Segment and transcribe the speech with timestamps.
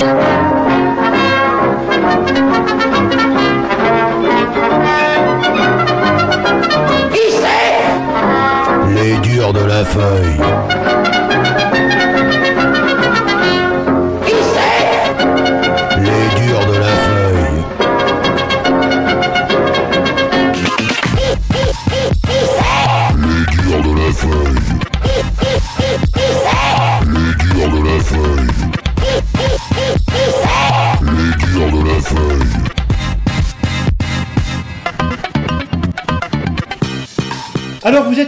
[0.00, 0.06] Les
[9.18, 10.59] durs de la feuille.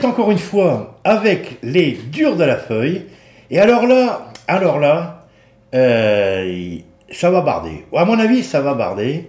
[0.05, 3.07] Encore une fois avec les durs de la feuille.
[3.51, 5.27] Et alors là, alors là,
[5.75, 6.77] euh,
[7.11, 7.85] ça va barder.
[7.95, 9.27] À mon avis, ça va barder.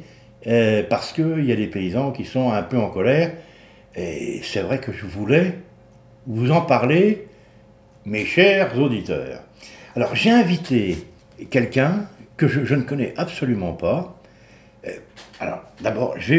[0.47, 3.31] euh, parce qu'il y a des paysans qui sont un peu en colère.
[3.95, 5.59] Et c'est vrai que je voulais
[6.25, 7.27] vous en parler,
[8.05, 9.41] mes chers auditeurs.
[9.95, 10.97] Alors j'ai invité
[11.49, 14.19] quelqu'un que je, ne connais absolument pas.
[14.87, 14.91] Euh,
[15.39, 16.35] alors d'abord, je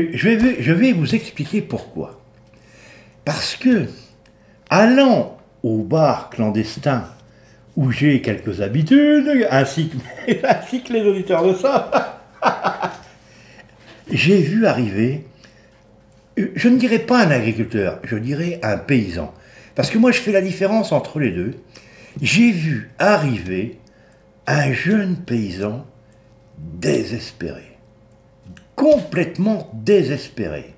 [0.72, 2.20] vais vous expliquer pourquoi.
[3.24, 3.86] Parce que,
[4.74, 7.04] allant au bar clandestin
[7.76, 11.90] où j'ai quelques habitudes, ainsi que, les auditeurs le savent,
[14.10, 15.26] j'ai vu arriver,
[16.38, 19.32] euh, je ne dirais pas un agriculteur, je dirais un paysan.
[19.76, 21.54] Parce que moi, je fais la différence entre les deux.
[22.20, 23.78] J'ai vu arriver
[24.46, 25.86] un jeune paysan
[26.58, 27.76] désespéré,
[28.76, 30.74] complètement désespéré.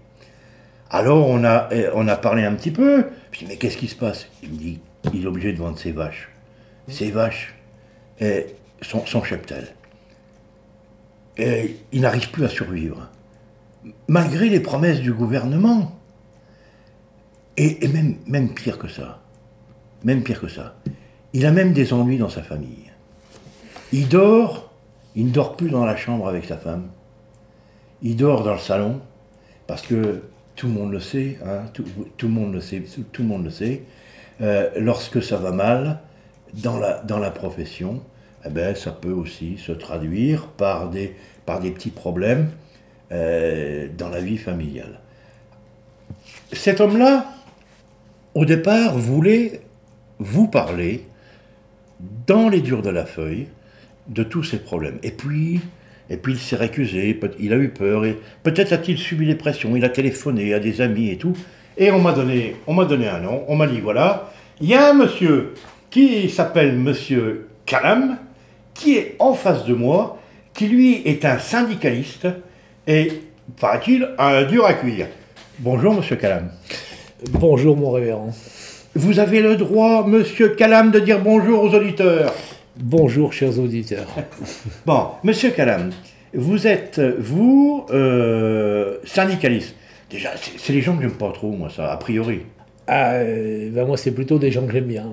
[0.90, 3.06] Alors on a, on a parlé un petit peu.
[3.36, 4.28] Je dis mais qu'est-ce qui se passe?
[4.42, 4.80] Il me dit
[5.12, 6.30] il est obligé de vendre ses vaches.
[6.88, 7.54] Ses vaches,
[8.22, 8.42] euh,
[8.80, 9.74] son, son cheptel.
[11.36, 13.10] Et il n'arrive plus à survivre.
[14.08, 15.92] Malgré les promesses du gouvernement.
[17.58, 19.20] Et, et même, même pire que ça.
[20.02, 20.74] Même pire que ça.
[21.34, 22.90] Il a même des ennuis dans sa famille.
[23.92, 24.72] Il dort,
[25.14, 26.88] il ne dort plus dans la chambre avec sa femme.
[28.00, 29.02] Il dort dans le salon
[29.66, 30.22] parce que
[30.56, 31.00] tout le monde le
[33.50, 33.82] sait,
[34.78, 36.00] lorsque ça va mal
[36.54, 38.02] dans la, profession,
[38.44, 41.14] eh ben, ça peut aussi se traduire par des,
[41.44, 42.50] par des petits problèmes
[43.12, 45.00] euh, dans la vie familiale.
[46.52, 47.26] Cet homme-là,
[48.34, 49.60] au départ, voulait
[50.18, 51.06] vous parler
[52.26, 53.48] dans les durs de la feuille
[54.08, 54.98] de tous ces problèmes.
[55.02, 55.60] Et puis,
[56.08, 59.76] et puis il s'est récusé, il a eu peur, et peut-être a-t-il subi des pressions,
[59.76, 61.36] il a téléphoné à des amis et tout.
[61.78, 64.30] Et on m'a donné, on m'a donné un nom, on m'a dit voilà,
[64.60, 65.54] il y a un monsieur
[65.90, 68.18] qui s'appelle Monsieur Calam,
[68.74, 70.18] qui est en face de moi,
[70.54, 72.26] qui lui est un syndicaliste
[72.86, 73.12] et,
[73.60, 75.08] paraît-il, un dur à cuire.
[75.58, 76.50] Bonjour Monsieur Calam.
[77.30, 78.30] Bonjour mon révérend.
[78.94, 82.32] Vous avez le droit, Monsieur Calam, de dire bonjour aux auditeurs.
[82.78, 84.06] Bonjour chers auditeurs.
[84.86, 85.90] Bon, Monsieur Calam,
[86.34, 89.74] vous êtes, vous, euh, syndicaliste.
[90.10, 92.40] Déjà, c'est les gens que j'aime pas trop, moi, ça, a priori.
[92.86, 95.06] Ah, euh, ben moi c'est plutôt des gens que j'aime bien.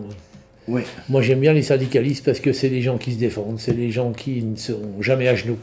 [0.68, 0.82] Oui.
[1.10, 3.90] Moi j'aime bien les syndicalistes parce que c'est des gens qui se défendent, c'est des
[3.90, 5.58] gens qui ne seront jamais à genoux.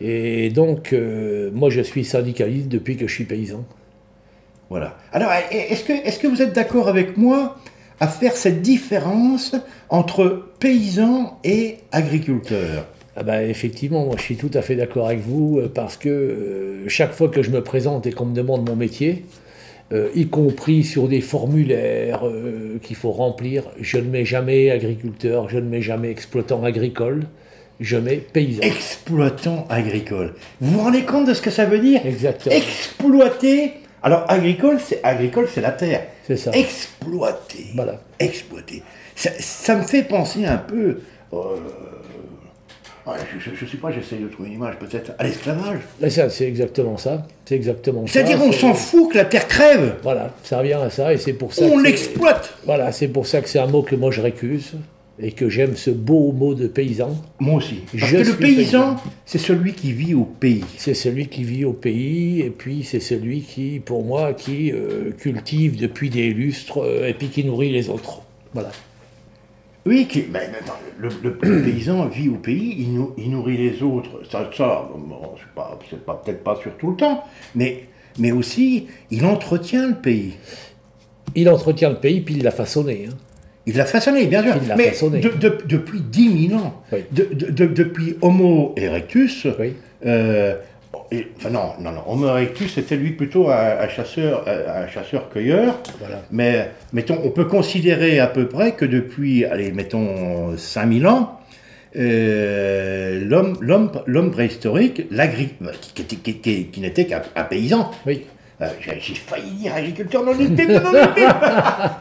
[0.00, 3.64] Et donc euh, moi je suis syndicaliste depuis que je suis paysan.
[4.70, 4.96] Voilà.
[5.12, 7.56] Alors, est-ce que, est que vous êtes d'accord avec moi
[8.00, 9.54] à faire cette différence
[9.88, 12.86] entre paysans et agriculteurs
[13.16, 16.08] Ah ben, effectivement, moi je suis tout à fait d'accord avec vous euh, parce que
[16.08, 19.24] euh, chaque fois que je me présente et qu'on me demande mon métier,
[19.90, 25.48] euh, y compris sur des formulaires euh, qu'il faut remplir, je ne mets jamais agriculteur,
[25.48, 27.24] je ne mets jamais exploitant agricole,
[27.80, 28.60] je mets paysan.
[28.60, 30.34] Exploitant agricole.
[30.60, 32.04] Vous vous rendez compte de ce que ça veut dire?
[32.04, 32.54] Exactement.
[32.54, 33.72] Exploiter.
[34.02, 36.06] Alors, agricole, c'est agricole, c'est la terre.
[36.26, 36.50] C'est ça.
[36.52, 37.66] Exploiter.
[37.74, 38.00] Voilà.
[38.18, 38.82] Exploiter.
[39.14, 41.00] Ça, ça me fait penser un peu.
[41.32, 41.56] euh,
[43.44, 45.78] je ne sais pas, j'essaye de trouver une image peut-être à l'esclavage.
[46.30, 47.26] C'est exactement ça.
[47.46, 48.12] C'est exactement ça.
[48.12, 49.94] C'est-à-dire, on s'en fout que la terre crève.
[50.02, 51.64] Voilà, ça revient à ça et c'est pour ça.
[51.64, 52.54] On l'exploite.
[52.66, 54.74] Voilà, c'est pour ça que c'est un mot que moi je récuse
[55.20, 57.16] et que j'aime ce beau mot de paysan.
[57.40, 57.80] Moi aussi.
[57.98, 58.96] Parce Je que le paysan, paysan.
[59.26, 60.64] c'est celui qui vit au pays.
[60.76, 65.10] C'est celui qui vit au pays et puis c'est celui qui, pour moi, qui euh,
[65.10, 68.22] cultive depuis des lustres euh, et puis qui nourrit les autres.
[68.54, 68.70] Voilà.
[69.86, 73.56] Oui, qui, ben, attends, le, le- le paysan vit au pays, il, nou- il nourrit
[73.56, 74.20] les autres.
[74.30, 77.24] Ça, ça bon, c'est pas, c'est pas, peut-être pas sur tout le temps,
[77.54, 77.84] mais,
[78.18, 80.34] mais aussi, il entretient le pays.
[81.34, 83.06] Il entretient le pays puis il l'a façonné.
[83.08, 83.14] hein.
[83.68, 84.54] Il l'a façonné, bien sûr.
[84.62, 85.20] Il l'a mais façonné.
[85.20, 87.00] de- de- depuis 10 000 ans, Oui.
[87.12, 89.74] de- depuis Homo erectus, Oui.
[90.06, 90.54] euh,
[91.12, 94.88] et- enfin non, non, non, Homo erectus c'était lui plutôt un, un chasseur, un, un
[94.88, 95.78] chasseur-cueilleur.
[96.00, 96.22] Voilà.
[96.30, 101.38] Mais mettons, on peut considérer à peu près que depuis, allez, mettons 5000 ans,
[101.96, 105.50] euh, l'homme, l'homme, l'homme préhistorique, l'agri,
[105.94, 107.90] qui, qui, qui- qui- qui n'était qu'un un paysan.
[108.06, 108.24] Oui.
[108.60, 110.82] Euh, j'ai, failli dire agriculteur dans le Bible.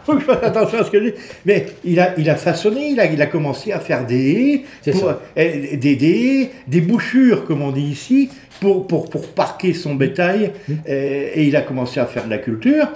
[0.06, 1.15] Faut que je fasse attention à ce que je dis.
[1.45, 5.09] Mais il a, il a façonné, il a, il a commencé à faire des pour-
[5.09, 10.51] euh, des, des des bouchures, comme on dit ici, pour, pour, pour parquer son bétail.
[10.69, 12.88] euh, et il a commencé à faire de la culture.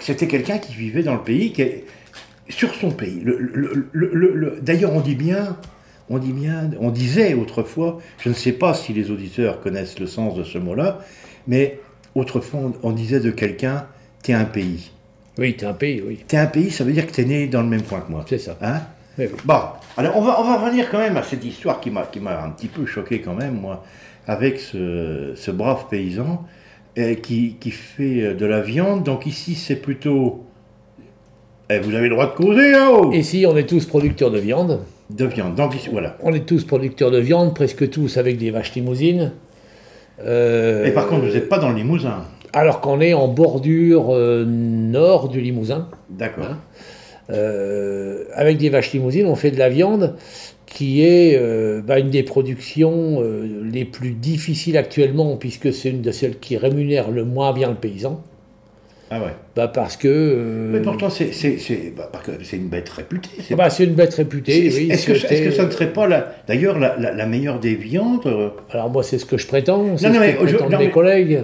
[0.00, 1.64] C'était quelqu'un qui vivait dans le pays, qui
[2.48, 3.20] sur son pays.
[3.22, 5.56] Le- le- le- le- le- D'ailleurs, on dit bien,
[6.10, 10.06] on dit bien, on disait autrefois, je ne sais pas si les auditeurs connaissent le
[10.08, 10.98] sens de ce mot-là,
[11.46, 11.78] mais
[12.18, 13.86] autrefois, on, disait de quelqu'un,
[14.22, 14.90] t'es un pays.
[15.38, 16.18] Oui, t'es un pays, oui.
[16.26, 18.24] T'es un pays, ça veut dire que t'es né dans le même coin que moi.
[18.28, 18.56] C'est ça.
[18.60, 18.80] Hein
[19.18, 19.38] Oui, oui.
[19.44, 19.60] Bon,
[19.96, 22.68] alors on va, on va revenir quand même à cette histoire qui m'a, un petit
[22.68, 23.84] peu choqué quand même, moi,
[24.26, 26.44] avec ce, ce brave paysan
[26.98, 29.04] euh, qui, qui fait de la viande.
[29.04, 30.44] Donc ici, c'est plutôt...
[31.70, 34.38] Eh, vous avez le droit de causer, hein oh Ici, on est tous producteurs de
[34.38, 34.80] viande.
[35.10, 35.54] De viande.
[35.54, 36.16] Donc ici, voilà.
[36.22, 39.32] On est tous producteurs de viande, presque tous avec des vaches limousines.
[40.24, 42.24] Euh, Et par contre, vous n'êtes pas dans le Limousin.
[42.52, 45.88] Alors qu'on est en bordure euh, nord du Limousin.
[46.10, 46.44] D'accord.
[46.44, 46.58] Hein
[47.30, 50.16] Euh, avec des vaches limousines, on fait de la viande
[50.64, 51.38] qui est
[51.82, 53.22] bah, une des productions
[53.64, 57.74] les plus difficiles actuellement, puisque c'est une de celles qui rémunère le moins bien le
[57.74, 58.22] paysan.
[59.10, 59.30] Ah ouais.
[59.56, 61.30] Bah, parce que euh, Mais pourtant, c'est,
[61.96, 62.10] bah,
[62.52, 63.28] une bête réputée.
[63.42, 64.70] c'est- bah, c'est une bête réputée.
[64.70, 67.26] c'est- oui, est-ce, que, est-ce que ça ne serait pas, la, d'ailleurs, la, la, la
[67.26, 70.20] meilleure des viandes euh, Alors moi, c'est ce que je prétends, c'est ce non, que
[70.20, 71.40] mais je- prétendent non, mes mais- collègues.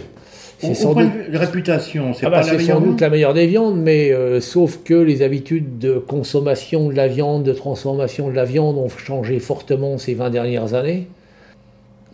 [0.59, 3.01] C'est au sans point doute de réputation C'est Ah bah, pas la meilleure sans doute
[3.01, 7.43] la meilleure des viandes, mais euh, sauf que les habitudes de consommation de la viande,
[7.43, 11.09] de transformation de la viande ont changé fortement ces 20 dernières années.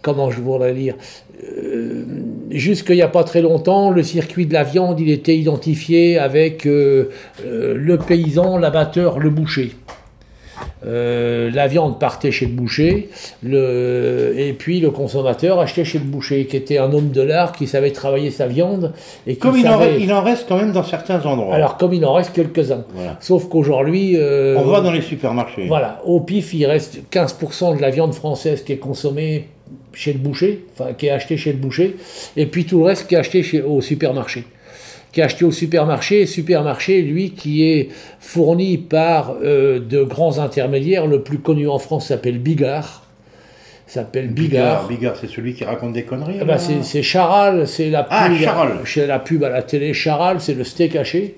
[0.02, 0.94] Comment je voudrais dire
[1.44, 2.05] euh,
[2.50, 6.67] Jusqu'il n'y a pas très longtemps, le circuit de la viande, il était identifié avec
[6.67, 7.11] euh,
[7.44, 9.73] euh, le paysan, l'abatteur, le boucher.
[10.87, 13.11] Euh, la viande partait chez le boucher,
[13.43, 17.53] le, et puis le consommateur achetait chez le boucher, qui était un homme de l'art
[17.53, 18.93] qui savait travailler sa viande
[19.26, 21.55] et Comme il en, reste, il en reste quand même dans certains endroits.
[21.55, 22.85] Alors, comme il en reste quelques-uns.
[22.94, 23.17] Voilà.
[23.20, 24.17] Sauf qu'aujourd'hui.
[24.19, 25.67] On va dans les supermarchés.
[25.67, 29.49] Voilà, au pif, il reste 15% de la viande française qui est consommée
[29.92, 31.96] chez le boucher, enfin, qui est achetée chez le boucher,
[32.37, 34.44] et puis tout le reste qui est acheté chez, au supermarché.
[35.12, 37.88] Qui est acheté au supermarché, supermarché, lui, qui est
[38.20, 41.06] fourni par euh, de grands intermédiaires.
[41.08, 43.04] Le plus connu en France s'appelle Bigard.
[43.88, 44.87] S'appelle Bigard.
[44.87, 44.88] Bigard.
[45.00, 46.38] Bigard, c'est celui qui raconte des conneries.
[46.38, 48.72] Bah, là c'est c'est Charal, c'est la pub, Ah, Charal.
[48.84, 49.93] chez la pub à la télé.
[49.94, 51.34] Charal, c'est le steak haché.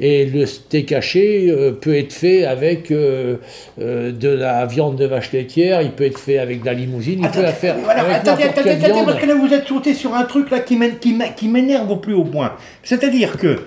[0.00, 3.36] Et le steak haché euh, peut être fait avec euh,
[3.80, 7.20] euh, de la viande de vache laitière, il peut être fait avec de la limousine,
[7.22, 9.94] il peut la faire voilà, avec attendez, attendez, attendez, parce que là vous êtes sauté
[9.94, 12.54] sur un truc là qui m'é- qui m'é- qui m'énerve au plus haut point.
[12.82, 13.60] C'est-à-dire que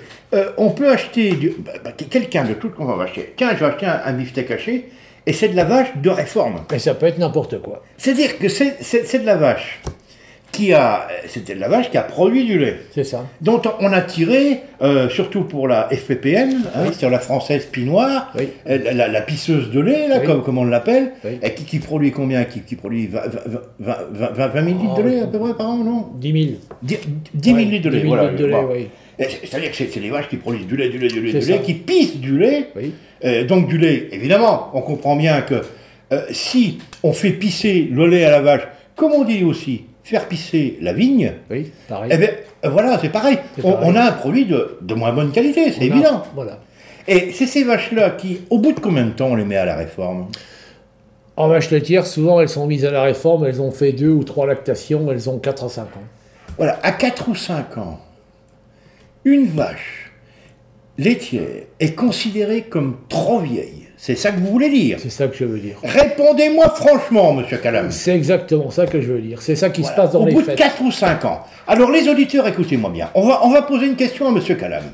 [0.58, 3.34] on peut acheter du- bah, bah, quelqu'un de toute qu'on va acheter.
[3.36, 4.86] Tiens, je vais acheter un, un beefsteak haché
[5.28, 6.62] et c'est de la vache de réforme.
[6.72, 7.84] Mais ça peut être n'importe quoi.
[7.98, 9.82] C'est-à-dire que c'est de la vache
[10.52, 12.78] qui a, c'était la vache qui a produit du lait.
[12.94, 13.26] C'est ça.
[13.42, 18.50] dont on a tiré, euh, surtout pour la FPPN, hein, c'est-à-dire la française pinoire, Oui.
[18.70, 20.26] euh, la, la- la pisseuse de lait, là, Oui.
[20.28, 21.40] comme, comme on l'appelle, Oui.
[21.42, 22.44] et qui, qui produit combien?
[22.44, 23.22] Qui, qui produit 20,
[23.80, 26.08] 20, 20, 20 20 000 litres de Oh, lait à peu près par an, non?
[26.20, 26.46] 10 000.
[26.84, 26.98] 10,
[27.34, 28.30] 10 000 Ouais, litres de lait, 10 000 voilà.
[28.32, 28.88] litres de lait, oui.
[29.20, 31.40] C'est- C'est-à-dire que c'est les vaches qui produisent du lait, du lait, du lait, C'est
[31.40, 31.52] du ça.
[31.54, 32.68] lait, qui pissent du lait.
[32.76, 32.92] Oui.
[33.24, 35.62] Euh, donc du lait, évidemment, on comprend bien que
[36.12, 38.62] euh, si on fait pisser le lait à la vache,
[38.96, 42.12] comme on dit aussi, faire pisser la vigne, Oui, pareil.
[42.14, 42.30] eh bien,
[42.64, 43.38] voilà, c'est pareil.
[43.64, 43.90] On, pareil.
[43.92, 46.24] on a un produit de, de moins bonne qualité, c'est a- évident.
[46.36, 46.60] Voilà.
[47.08, 49.66] Et c'est ces vaches-là qui, au bout de combien de temps on les met à
[49.66, 50.28] la réforme?
[51.38, 54.24] En vache laitière, souvent elles sont mises à la réforme, elles ont fait deux ou
[54.24, 55.88] trois lactations, elles ont 4 à 5 ans.
[56.58, 58.00] Voilà, à 4 ou 5 ans,
[59.26, 60.12] une vache
[60.98, 63.81] laitière est considérée comme trop vieille.
[64.04, 65.78] C'est ça que vous voulez dire C'est ça que je veux dire.
[65.84, 67.92] Répondez-moi franchement, monsieur Calam.
[67.92, 69.44] C'est exactement ça que je veux dire.
[69.44, 70.58] C'est ça qui se passe dans Au les bout de fêtes.
[70.58, 71.44] 4 ou 5 ans.
[71.68, 73.12] Alors les auditeurs, écoutez-moi bien.
[73.14, 74.86] On va, on va poser une question à monsieur Calam.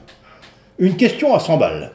[0.77, 1.91] Une question à 100 balles.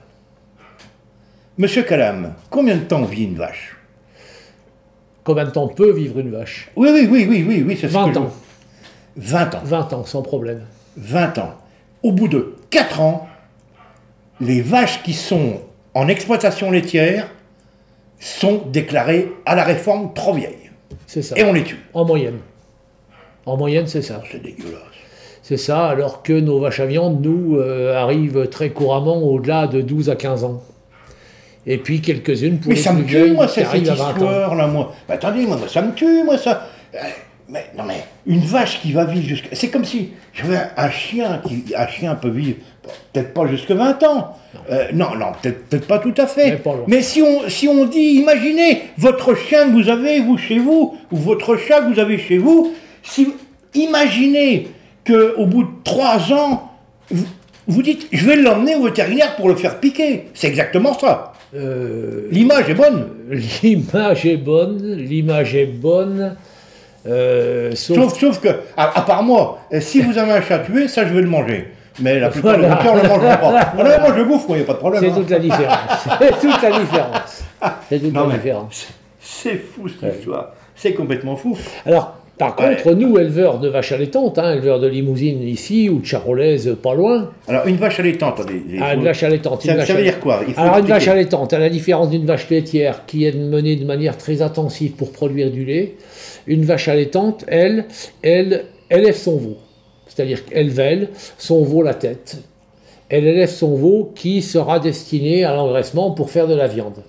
[1.59, 3.77] Monsieur Calam, combien de temps vit une vache?
[5.23, 6.71] Combien de temps peut vivre une vache?
[6.77, 8.31] Oui, oui, oui, oui, oui, oui, c'est ce 20 que je- ans.
[9.17, 9.61] 20 ans.
[9.65, 10.63] 20 ans, sans problème.
[10.97, 11.55] 20 ans.
[12.03, 13.29] Au bout de 4 ans,
[14.41, 15.61] les vaches qui sont
[15.95, 17.29] en exploitation laitière
[18.21, 20.71] sont déclarées à la réforme trop vieilles.
[21.07, 21.37] C'est ça.
[21.37, 21.79] Et on les tue.
[21.93, 22.39] En moyenne.
[23.45, 24.23] En moyenne, c'est ça.
[24.31, 24.81] C'est dégueulasse.
[25.43, 29.81] C'est ça, alors que nos vaches à viande, nous, euh, arrivent très couramment au-delà de
[29.81, 30.63] 12 à 15 ans.
[31.67, 34.05] Et puis quelques-unes pour Mais les ça me tue, moi, cette, cette arrivent à 20
[34.05, 34.13] ans.
[34.13, 34.95] histoire-là, moi.
[35.09, 36.69] Mais attendez, moi, ça me tue, moi, ça.
[36.95, 36.99] Euh,
[37.49, 39.49] Mais, non, mais, une vache qui va vivre jusqu'à...
[39.53, 41.75] C'est comme si j'avais un chien qui...
[41.77, 42.59] Un chien peut vivre
[43.13, 44.37] peut-être pas jusque 20 ans.
[44.71, 46.51] Euh, non, non, peut-être pas tout à fait.
[46.89, 50.97] Mais si on, si on dit, imaginez votre chien que vous avez, vous, chez vous,
[51.11, 52.73] ou votre chat que vous avez chez vous,
[53.03, 53.29] si,
[53.75, 54.69] imaginez
[55.07, 56.71] qu'au bout de 3 ans,
[57.11, 57.27] vous,
[57.67, 60.25] vous dites, je vais l'emmener au vétérinaire pour le faire piquer.
[60.35, 61.33] C'est exactement ça.
[61.55, 63.09] Euh, L'image est bonne.
[63.63, 66.37] l'image est bonne, l'image est bonne.
[67.07, 70.89] euh, sauf, Sauf, sauf que, à, à part moi, si vous avez un chat tué,
[70.89, 71.69] ça je vais le manger.
[72.01, 72.69] Mais la plupart Voilà.
[72.69, 73.73] des auditeurs ne le mangeront pas.
[73.77, 75.03] Non, moi je bouffe, moi, il n'y a pas de problème.
[75.03, 75.15] c'est hein.
[75.17, 75.79] toute la différence.
[76.21, 77.45] c'est toute la différence.
[77.89, 78.87] C'est toute Non, la différence.
[79.21, 80.53] c'est- C'est fou cette histoire.
[80.75, 81.57] C'est complètement fou.
[81.87, 82.75] Alors, par Ouais.
[82.77, 86.95] contre, nous, éleveurs de vaches allaitantes, hein, éleveurs de limousine ici, ou de charolaises pas
[86.95, 88.63] loin, Alors, une vache allaitante, attendez.
[88.81, 89.63] ah, une vache allaitante.
[89.63, 90.41] Ça, une vache ça veut dire quoi?
[90.49, 93.77] Il faut Alors, une vache allaitante, à la différence d'une vache laitière qui est menée
[93.77, 95.95] de manière très intensive pour produire du lait,
[96.49, 97.85] une vache allaitante, elle,
[98.23, 99.57] elle élève son veau.
[100.15, 102.39] C'est-à-dire qu'elle vèle son veau la tête.
[103.09, 107.03] Elle élève son veau qui sera destiné à l'engraissement pour faire de la viande.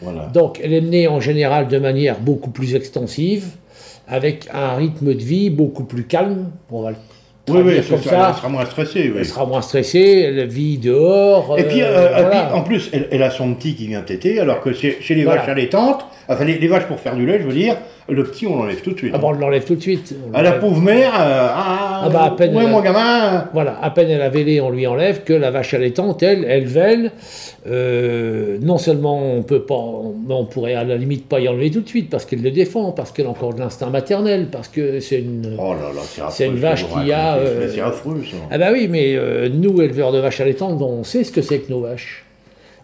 [0.00, 0.26] Voilà.
[0.26, 3.46] Donc, elle est menée en général de manière beaucoup plus extensive,
[4.08, 6.50] avec un rythme de vie beaucoup plus calme.
[6.70, 6.96] On va le
[7.50, 8.26] Oui, oui, comme ça, ça.
[8.30, 9.02] elle sera moins stressée.
[9.12, 9.18] oui.
[9.18, 11.56] Elle sera moins stressée, elle vit dehors.
[11.58, 12.28] Et puis, euh, euh, et voilà.
[12.50, 15.14] puis, en plus, elle, elle a son petit qui vient téter, alors que chez, chez
[15.14, 15.40] les Voilà.
[15.40, 17.76] vaches allaitantes, enfin les, les vaches pour faire du lait, je veux dire,
[18.08, 19.12] le petit, on l'enlève tout de suite.
[19.14, 20.14] Ah bon, on l'enlève tout de suite.
[20.34, 20.60] À la l'enlève.
[20.60, 23.48] pauvre mère, euh, ah, Ah bah, à peine ouais, a- mon gamin?
[23.52, 26.64] Voilà, à peine elle a vélé, on lui enlève que la vache allaitante, elle, elle
[26.66, 27.12] vèle.
[27.66, 29.84] Euh, non seulement on peut pas,
[30.26, 32.50] mais on pourrait à la limite pas y enlever tout de suite parce qu'elle le
[32.50, 35.56] défend, parce qu'elle a encore de l'instinct maternel, parce que c'est une.
[35.58, 38.36] Oh là là, c'est une vache qui a, euh, C'est affreux, ça.
[38.50, 41.58] Ah bah oui, mais euh, nous, éleveurs de vaches allaitantes, on sait ce que c'est
[41.58, 42.24] que nos vaches.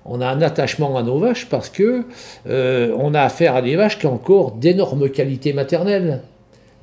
[0.04, 2.04] On a un attachement à nos vaches parce que
[2.48, 6.20] euh, on a affaire à des vaches qui ont encore d'énormes qualités maternelles.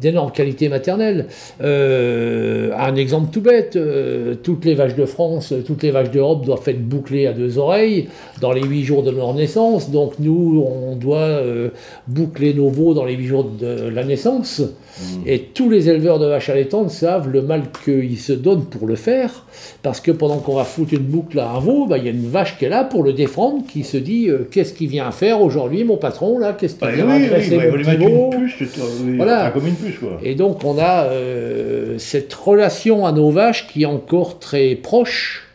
[0.01, 1.27] D'énormes qualités maternelles.
[1.61, 6.45] Euh, un exemple tout bête, euh, toutes les vaches de France, toutes les vaches d'Europe
[6.45, 8.07] doivent être bouclées à deux oreilles
[8.41, 9.91] dans les huit jours de leur naissance.
[9.91, 11.69] Donc nous, on doit euh,
[12.07, 14.61] boucler nos veaux dans les huit jours de la naissance.
[15.25, 18.93] Et tous les éleveurs de vaches allaitantes savent le mal qu'ils se donnent pour le
[18.95, 19.45] faire,
[19.81, 22.11] parce que pendant qu'on va foutre une boucle à un veau, bah, il y a
[22.11, 25.41] une vache qui est là pour le défendre, qui se dit qu'est-ce qu'il vient faire
[25.41, 27.83] aujourd'hui, mon patron là, qu'est-ce qu'il Bah, vient oui, oui, adresser bah, mon vous lui
[27.85, 28.29] petit mettez veau?
[28.33, 29.41] une puce, c'est- oui, Voilà.
[29.41, 30.19] enfin, comme une quoi.
[30.23, 35.47] Et donc on a euh, cette relation à nos vaches qui est encore très proche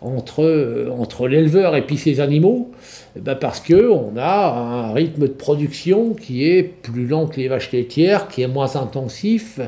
[0.00, 2.70] entre, euh, entre l'éleveur et puis ses animaux,
[3.16, 4.48] eh ben parce que on a
[4.88, 8.76] un rythme de production qui est plus lent que les vaches laitières, qui est moins
[8.76, 9.58] intensif.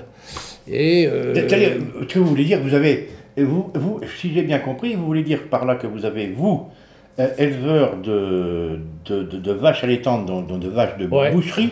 [0.71, 4.95] Et euh, ce que vous voulez dire, vous avez, vous, vous, si j'ai bien compris,
[4.95, 6.67] vous voulez dire par là que vous avez, vous,
[7.19, 11.33] euh, éleveur de, de, de- de vaches allaitantes, donc, donc de vaches de Ouais.
[11.33, 11.71] boucherie,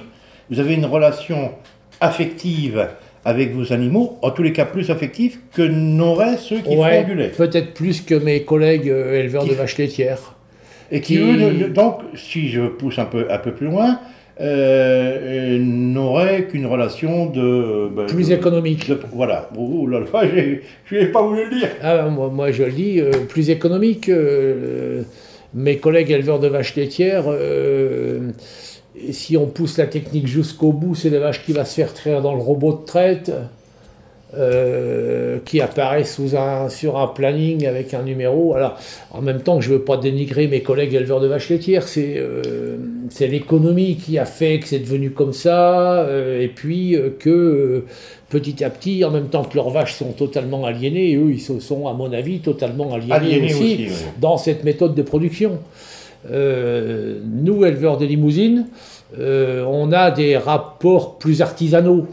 [0.51, 1.53] vous avez une relation
[2.01, 2.89] affective
[3.25, 7.09] avec vos animaux, en tous les cas plus affective que n'auraient ceux qui ouais, font
[7.09, 7.29] du lait.
[7.37, 10.35] peut-être plus que mes collègues euh, éleveurs Qui- de vaches laitières.
[10.91, 13.99] Et qui, qui- eux, donc, si je pousse un peu, un peu plus loin,
[14.41, 17.89] euh, euh, n'auraient qu'une relation de...
[17.95, 18.89] ben, Plus de- économique.
[18.89, 19.51] de- voilà.
[19.59, 20.07] Oh là là,
[20.87, 21.69] je n'ai pas voulu le dire.
[21.83, 24.09] Ah, moi, moi, je le dis, euh, plus économique.
[25.55, 27.25] mes collègues éleveurs de vaches laitières,
[29.07, 31.95] et si on pousse la technique jusqu'au bout, c'est les vaches qui va se faire
[31.95, 33.33] traire dans le robot de traite,
[34.37, 38.55] euh, qui apparaît sous un, sur un planning avec un numéro.
[38.55, 38.79] Alors,
[39.11, 42.17] en même temps, je ne veux pas dénigrer mes collègues éleveurs de vaches laitières, c'est
[42.19, 42.77] euh,
[43.21, 47.85] l'économie qui a fait que c'est devenu comme ça, euh, et puis que
[48.29, 51.59] petit à petit, en même temps que leurs vaches sont totalement aliénées, eux, ils se
[51.59, 53.93] sont, à mon avis, totalement aliénés, Aliénés aussi, aussi, oui.
[54.21, 55.59] dans cette méthode de production.
[56.31, 58.67] Euh, nous, éleveurs de limousines,
[59.19, 62.07] euh, on a des rapports plus artisanaux,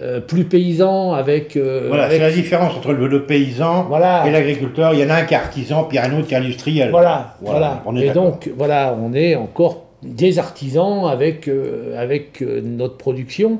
[0.00, 1.56] euh, plus paysans avec...
[1.56, 4.26] Voilà, avec- c'est la différence entre le, le paysan Voilà.
[4.26, 4.92] et l'agriculteur.
[4.94, 6.90] Il y en a un qui est artisan, puis un autre qui est industriel.
[6.90, 8.04] Voilà, Voilà, voilà.
[8.04, 11.50] Et donc, voilà, on est encore des artisans avec,
[11.98, 13.58] avec notre production,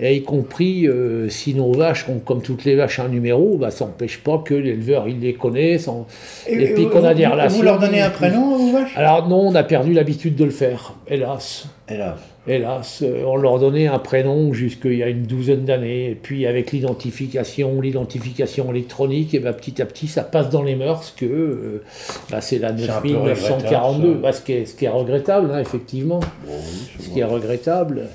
[0.00, 3.70] et y compris euh, si nos vaches ont, comme toutes les vaches, un numéro, bah,
[3.70, 6.06] ça n'empêche pas que l'éleveur, il les connaît, sans-
[6.48, 7.58] et, puis qu'on a des relations.
[7.58, 8.96] Vous leur donnez un prénom aux vaches?
[8.96, 11.66] Alors non, on a perdu l'habitude de le faire, hélas.
[11.88, 12.16] Hélas.
[12.46, 16.46] Hélas, euh, on leur donnait un prénom jusqu'il y a une douzaine d'années, et puis
[16.46, 21.24] avec l'identification, l'identification électronique, et ben petit à petit ça passe dans les mœurs que
[21.24, 21.82] euh,
[22.30, 24.20] bah, c'est la C'est un peu 9942, regrettable, ça.
[24.22, 27.20] bah, ce, qui est, ce qui est regrettable, hein, effectivement, Bon, oui, c'est ce qui
[27.20, 28.08] est regrettable.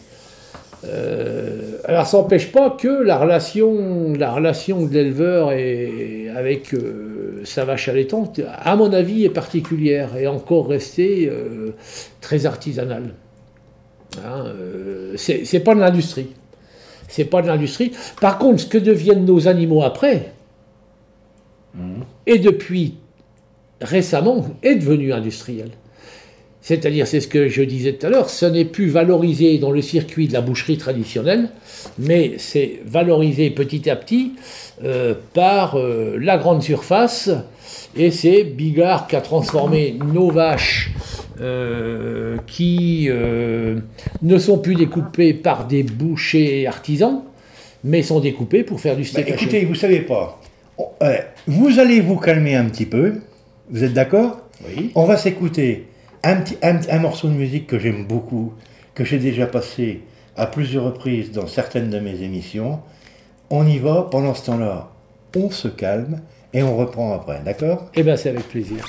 [0.85, 7.65] Euh, alors ça n'empêche pas que la relation, la relation de l'éleveur avec euh, sa
[7.65, 11.71] vache allaitante, à mon avis, est particulière et encore restée euh,
[12.21, 13.13] très artisanale.
[14.25, 14.45] Hein,
[15.17, 16.27] c'est pas de l'industrie.
[17.07, 17.91] C'est pas de l'industrie.
[18.21, 20.31] Par contre, ce que deviennent nos animaux après,
[21.75, 22.03] Mhm.
[22.25, 22.95] et depuis
[23.81, 25.69] récemment est devenu industriel.
[26.69, 29.81] C'est-à-dire, c'est ce que je disais tout à l'heure, ce n'est plus valorisé dans le
[29.81, 31.49] circuit de la boucherie traditionnelle,
[31.97, 34.33] mais c'est valorisé petit à petit
[34.83, 37.31] euh, par euh, la grande surface.
[37.95, 40.91] Et c'est Bigard qui a transformé nos vaches
[41.41, 43.09] euh, qui
[44.21, 47.23] ne sont plus découpées par des bouchers artisans,
[47.83, 49.43] mais sont découpées pour faire du steak Bah, haché.
[49.45, 50.39] écoutez, vous savez pas.
[51.01, 53.15] Euh, vous allez vous calmer un petit peu.
[53.71, 54.41] Vous êtes d'accord?
[54.67, 54.91] Oui.
[54.93, 55.87] On va s'écouter
[56.23, 58.53] un, morceau de musique que j'aime beaucoup,
[58.93, 60.01] que j'ai déjà passé
[60.35, 62.79] à plusieurs reprises dans certaines de mes émissions.
[63.49, 64.89] On y va, pendant ce temps-là,
[65.35, 66.21] on se calme
[66.53, 67.89] et on reprend après, d'accord?
[67.95, 68.85] Eh bien, c'est avec plaisir.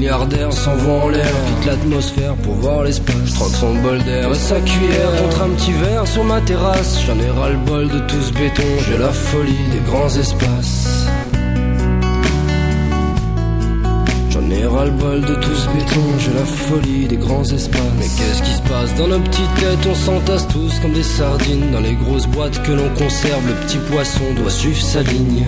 [0.00, 0.20] Passe.
[0.20, 3.14] Un milliardaire s'envoie en l'air, quitte l'atmosphère pour voir l'espace.
[3.24, 7.00] Je troque son bol d'air et sa cuillère contre un petit verre sur ma terrasse.
[7.06, 11.06] J'en ai ras le bol de tout ce béton, j'ai la folie des grands espaces.
[14.30, 17.80] J'en ai ras le bol de tout ce béton, j'ai la folie des grands espaces.
[17.98, 19.86] Mais qu'est-ce qui se passe dans nos petites têtes?
[19.90, 23.46] On s'entasse tous comme des sardines dans les grosses boîtes que l'on conserve.
[23.46, 25.44] Le petit poisson doit suivre sa ligne.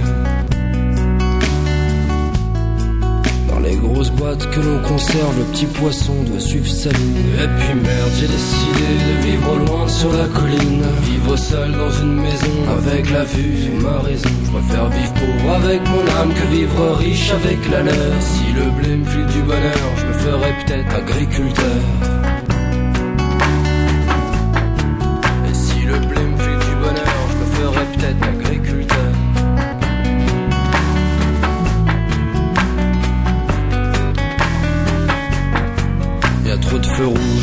[4.38, 7.16] Que l'on conserve, le petit poisson doit suivre sa ligne.
[7.42, 10.82] Et puis merde, j'ai décidé de vivre loin sur la colline.
[11.02, 14.28] Vivre seul dans une maison avec la vue sur ma raison.
[14.44, 18.14] Je préfère vivre pauvre avec mon âme que vivre riche avec la leur.
[18.20, 22.21] Si le blé me du bonheur, je me ferais peut-être agriculteur.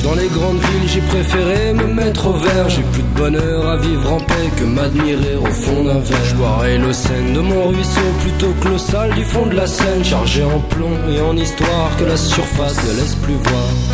[0.09, 2.69] Dans les grandes villes, j'ai préféré me mettre au vert.
[2.69, 6.25] J'ai plus de bonheur à vivre en paix que m'admirer au fond d'un verre.
[6.25, 10.03] Je boirai le Seine de mon ruisseau plutôt que l'eau du fond de la Seine,
[10.03, 13.88] chargé en plomb et en histoire que la surface ne laisse plus voir.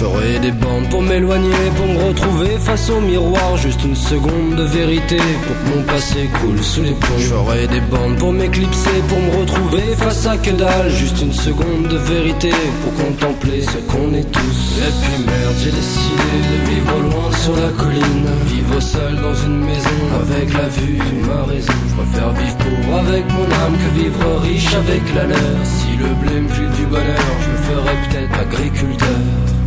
[0.00, 3.56] Ferai des bandes pour m'éloigner, pour me retrouver face au miroir.
[3.58, 7.18] Juste une seconde de vérité pour que mon passé coule sous les ponts.
[7.18, 10.90] Je ferai des bandes pour m'éclipser, pour me retrouver face à que dalle.
[10.90, 14.58] Juste une seconde de vérité pour contempler ce qu'on est tous.
[14.86, 18.28] Et puis merde, j'ai décidé de vivre loin sur la colline.
[18.46, 21.78] Vivre seul dans une maison avec la vue ma raison.
[21.88, 25.60] Je préfère vivre pauvre avec mon âme que vivre riche avec la leur.
[25.64, 29.59] Si le blé me du bonheur, je me ferais peut-être agriculteur.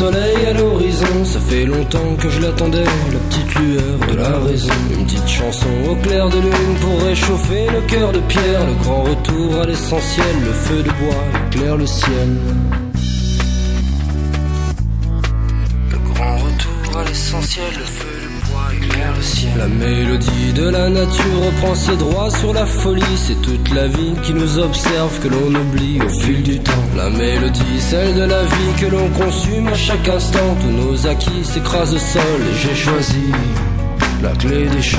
[0.00, 1.24] Soleil à l'horizon.
[1.24, 4.78] Ça fait longtemps que je l'attendais, la petite lueur de la raison.
[4.96, 8.64] Une petite chanson au clair de lune pour réchauffer le cœur de pierre.
[8.70, 12.30] Le grand retour à l'essentiel, le feu de bois éclaire le ciel.
[15.94, 18.29] Le grand retour à l'essentiel, le feu de bois
[19.56, 23.02] La mélodie de la nature reprend ses droits sur la folie.
[23.16, 26.84] C'est toute la vie qui nous observe, que l'on oublie au fil du temps.
[26.96, 30.56] La mélodie, celle de la vie que l'on consume à chaque instant.
[30.62, 33.24] Tous nos acquis s'écrasent au sol et j'ai choisi
[34.22, 34.98] la clé des champs.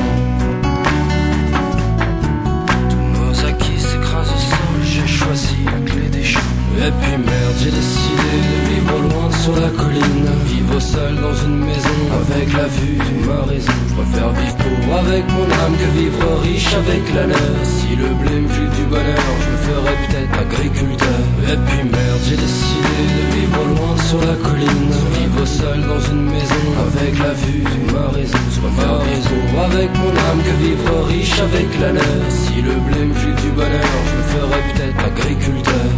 [2.90, 6.40] Tous nos acquis s'écrasent au sol, j'ai choisi la clé des champs.
[6.78, 10.61] Et puis merde, j'ai décidé de vivre loin sur la colline.
[10.72, 13.74] Vivre seul dans une maison avec la vue ma raison.
[13.90, 17.60] Je préfère vivre pauvre avec mon âme que vivre riche avec la leur.
[17.64, 21.22] Si le blé me file du bonheur, je me ferais peut-être agriculteur.
[21.52, 24.92] Et puis merde, j'ai décidé de vivre loin sur la colline.
[25.20, 28.44] Vivre seul dans une maison avec la vue sur ma raison.
[28.56, 32.24] Je préfère vivre pauvre avec mon âme que vivre riche avec la leur.
[32.30, 35.90] Si le blé me file du bonheur, je me ferais peut-être agriculteur.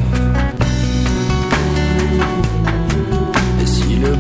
[3.62, 4.16] Et si le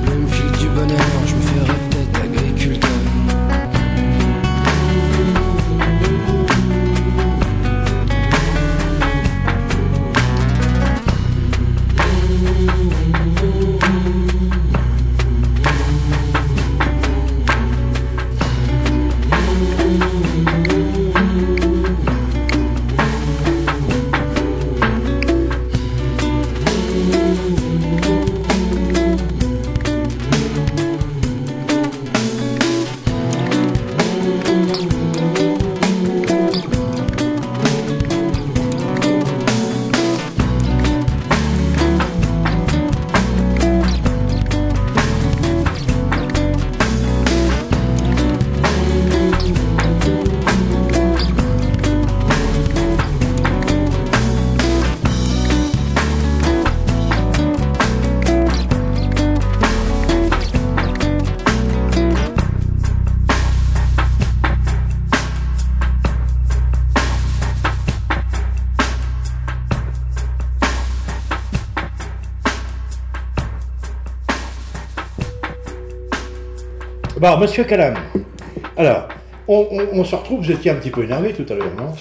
[77.23, 77.93] Bon, monsieur Calam,
[78.75, 79.07] alors,
[79.47, 81.93] on, on- on se retrouve, vous étiez un petit peu énervé tout à l'heure, non?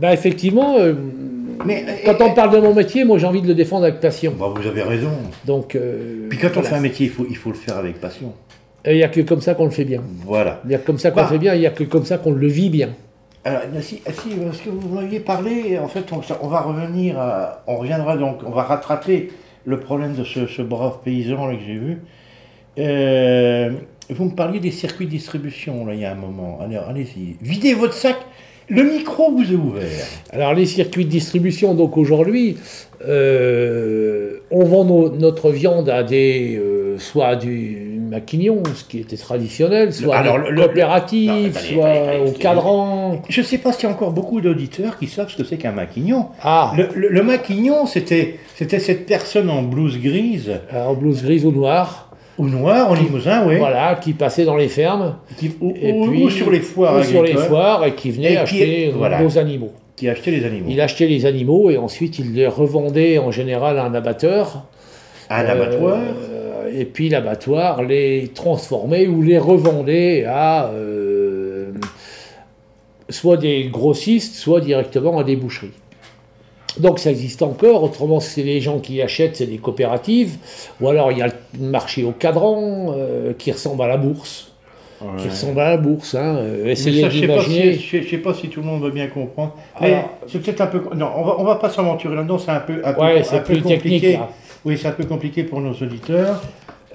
[0.00, 0.94] Bah effectivement, euh,
[1.66, 4.32] Mais quand on parle de mon métier, moi j'ai envie de le défendre avec passion.
[4.38, 5.10] Bon, vous avez raison.
[5.44, 8.00] Donc, euh, Puis quand on fait un métier, il faut, il faut le faire avec
[8.00, 8.32] passion.
[8.86, 10.02] Il n'y a que comme ça qu'on le fait bien.
[10.24, 10.60] Voilà.
[10.62, 11.22] Il n'y a que comme ça qu'on Bah.
[11.22, 12.90] le fait bien, il n'y a que comme ça qu'on le vit bien.
[13.44, 17.64] Alors, si, si, parce que vous m'aviez parlé, en fait, on, on va revenir, à-
[17.66, 19.32] on reviendra donc, on va rattraper
[19.64, 21.98] le problème de ce, ce brave paysan là, que j'ai vu.
[22.78, 23.70] Euh,
[24.10, 26.58] vous me parliez des circuits de distribution, là, il y a un moment.
[26.62, 27.36] Alors, allez-y.
[27.40, 28.16] Videz votre sac.
[28.68, 30.06] Le micro vous est ouvert.
[30.30, 32.56] Alors les circuits de distribution, donc aujourd'hui,
[33.06, 39.16] euh, on vend notre viande à des, euh, soit à du maquignon, ce qui était
[39.16, 40.50] traditionnel, soit alors, le-
[41.26, 43.22] non, soit au cadran.
[43.28, 45.56] Je ne sais pas s'il y a encore beaucoup d'auditeurs qui savent ce que c'est
[45.58, 46.28] qu'un maquignon.
[46.42, 51.22] Ah, Le, le- le maquignon, c'était, c'était cette personne en blouse grise euh, en blouse
[51.22, 52.03] grise ou noire,
[52.38, 53.56] ou noire, en limousin, oui.
[53.56, 55.16] voilà, qui passait dans les fermes.
[55.38, 58.10] Qui- ou, Et ou- puis, ou sur les foires ou sur les foires et qui
[58.10, 59.20] venait Et acheter euh, voilà.
[59.22, 59.72] nos animaux.
[59.96, 60.66] qui achetait les animaux.
[60.68, 64.64] Il achetait les animaux et ensuite il les revendait en général à un abatteur.
[65.30, 65.98] Un abattoir.
[65.98, 71.70] Euh, et puis l'abattoir les transformait ou les revendait à euh,
[73.08, 75.70] soit des grossistes, soit directement à des boucheries.
[76.78, 80.36] Donc ça existe encore, autrement c'est les gens qui achètent, c'est des coopératives,
[80.80, 84.50] ou alors il y a le marché au cadran euh, qui ressemble à la bourse,
[85.18, 86.14] qui ressemble à la bourse.
[86.14, 86.36] Hein.
[86.38, 87.74] euh, essayez ça, je d'imaginer.
[87.74, 89.52] je sais- pas si tout le monde va bien comprendre.
[89.80, 90.80] Mais Alors- c'est peut-être un peu.
[90.96, 92.38] Non, on va, on va pas s'aventurer là-dedans.
[92.38, 93.78] C'est un peu, un peu, Ouais, un c'est peu compliqué.
[94.00, 94.02] technique.
[94.18, 94.28] là.
[94.64, 96.42] Oui, c'est un peu compliqué pour nos auditeurs.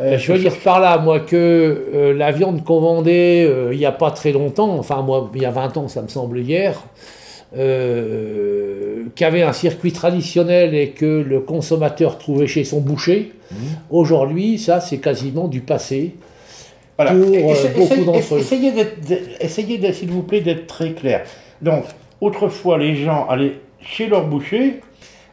[0.01, 1.35] Euh, je veux dire par là, moi, que
[1.93, 5.41] euh, la viande qu'on vendait euh, il n'y a pas très longtemps, enfin, moi, il
[5.41, 6.81] y a 20 ans, ça me semble hier,
[7.57, 13.31] euh, qu'il y avait un circuit traditionnel et que le consommateur trouvait chez son boucher,
[13.51, 13.55] Mmh.
[13.89, 16.13] aujourd'hui, ça, c'est quasiment du passé.
[16.97, 17.13] Voilà.
[17.13, 18.39] pour, euh, essa- beaucoup d'entre eux.
[18.39, 18.71] Essayez,
[19.39, 21.23] essayez s'il vous plaît, d'être très clair.
[21.61, 21.85] Donc,
[22.21, 24.81] autrefois, les gens allaient chez leur boucher,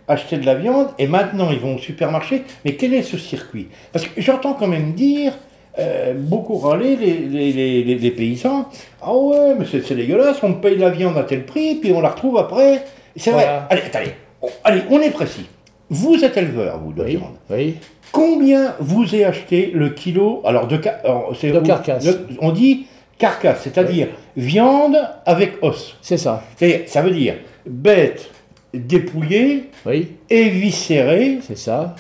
[0.09, 2.45] acheter de la viande, et maintenant, ils vont au supermarché.
[2.65, 3.67] Mais quel est ce circuit?
[3.93, 5.33] Parce que j'entends quand même dire,
[5.79, 8.69] euh, beaucoup râler les, les, les- les- les paysans,
[9.03, 12.11] ah ouais, mais c'est dégueulasse, on paye la viande à tel prix, puis on la
[12.11, 12.85] retrouve après.
[13.17, 13.47] C'est vrai.
[13.71, 14.13] Allez, attendez,
[14.43, 15.47] on, allez, on est précis.
[15.91, 17.35] Vous êtes éleveur, vous, de Oui, viande.
[17.51, 17.75] oui.
[18.13, 22.05] Combien vous avez acheté le kilo Alors de, alors, De carcasse.
[22.05, 22.87] de- on dit
[23.19, 25.97] carcasse, c'est-à-dire viande avec os.
[26.03, 26.43] c'est ça.
[26.87, 27.35] Ça veut dire
[27.67, 28.31] bête
[28.75, 31.39] dépouillée, Oui, éviscérée.
[31.47, 31.95] c'est ça.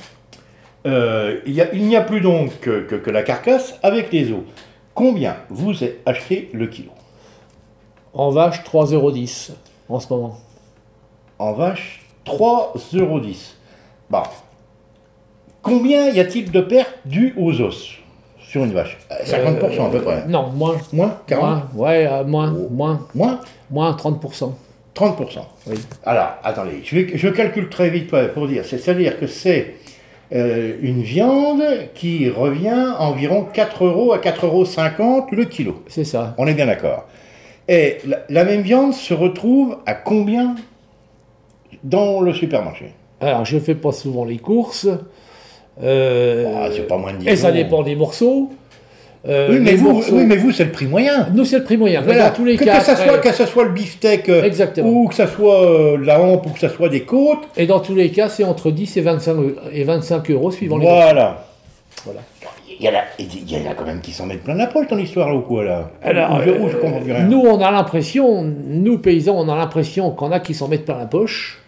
[0.86, 4.40] Euh, il a- n'y a plus donc que, que- que la carcasse avec les os.
[4.94, 6.90] Combien vous avez acheté le kilo?
[8.14, 9.52] En vache, 3,10€
[9.88, 10.38] en ce moment.
[11.38, 13.20] En vache, 3,10 euros.
[14.08, 14.22] Bon.
[15.62, 17.94] Combien y a-t-il de pertes dues aux os
[18.40, 18.96] sur une vache?
[19.10, 20.24] Euh, 50% à peu près.
[20.28, 20.76] Non, moins.
[20.92, 23.40] Moins 40 Moins, ouais, euh, moins, moins, Moins?
[23.70, 24.54] Moins 30%.
[24.94, 25.44] 30%.
[25.66, 25.76] Oui.
[26.04, 28.64] Alors, attendez, je, vais- je calcule très vite pour- dire.
[28.64, 29.74] C'est- C'est-à-dire que c'est
[30.32, 31.62] euh, une viande
[31.94, 34.42] qui revient environ 4 euros à 4,50
[35.00, 35.82] euros le kilo.
[35.86, 36.34] C'est ça.
[36.38, 37.06] On est bien d'accord.
[37.68, 40.54] Et la, la même viande se retrouve à combien
[41.84, 42.92] dans le supermarché?
[43.20, 44.88] Alors, je fais pas souvent les courses.
[45.82, 48.50] Euh, Ah, C'est pas moins de 10 et ça dépend des morceaux.
[49.28, 51.28] Euh, Oui, mais vous, morceaux- oui, mais vous, c'est le prix moyen.
[51.34, 52.00] Nous, c'est le prix moyen.
[52.02, 52.28] Voilà.
[52.30, 54.44] dans tous les que, cas, que ça après- soit, que ça soit le beefsteak, euh,
[54.44, 54.88] Exactement.
[54.88, 57.80] ou que ça soit euh, la hampe, ou que ça soit des côtes, et dans
[57.80, 61.44] tous les cas, c'est entre 10 et 25, eu- et 25 euros suivant les voilà.
[62.04, 62.20] Voilà.
[62.78, 64.66] Il y, en a, il y en a quand même qui s'en mettent plein la
[64.66, 65.90] poche dans l'histoire, là, ou quoi, là?
[66.02, 67.24] Alors, je, euh, je rien.
[67.24, 70.98] nous, on a l'impression, nous paysans, on a l'impression qu'on a qui s'en mettent plein
[70.98, 71.62] la poche.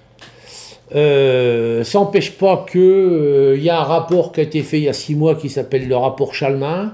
[0.94, 4.88] Euh, ça n'empêche pas qu'il y a un rapport qui a été fait il y
[4.88, 6.92] a six mois qui s'appelle le rapport Chalmin,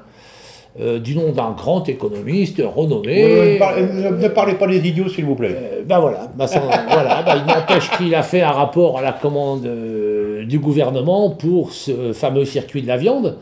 [0.80, 3.22] euh, du nom d'un grand économiste renommé.
[3.54, 5.54] Ne, parlez, ne- ne parlez pas des idiots, s'il vous plaît.
[5.56, 6.60] Euh, ben voilà, ben ça-
[6.90, 11.30] voilà ben il n'empêche qu'il a fait un rapport à la commande euh, du gouvernement
[11.30, 13.38] pour ce fameux circuit de la viande,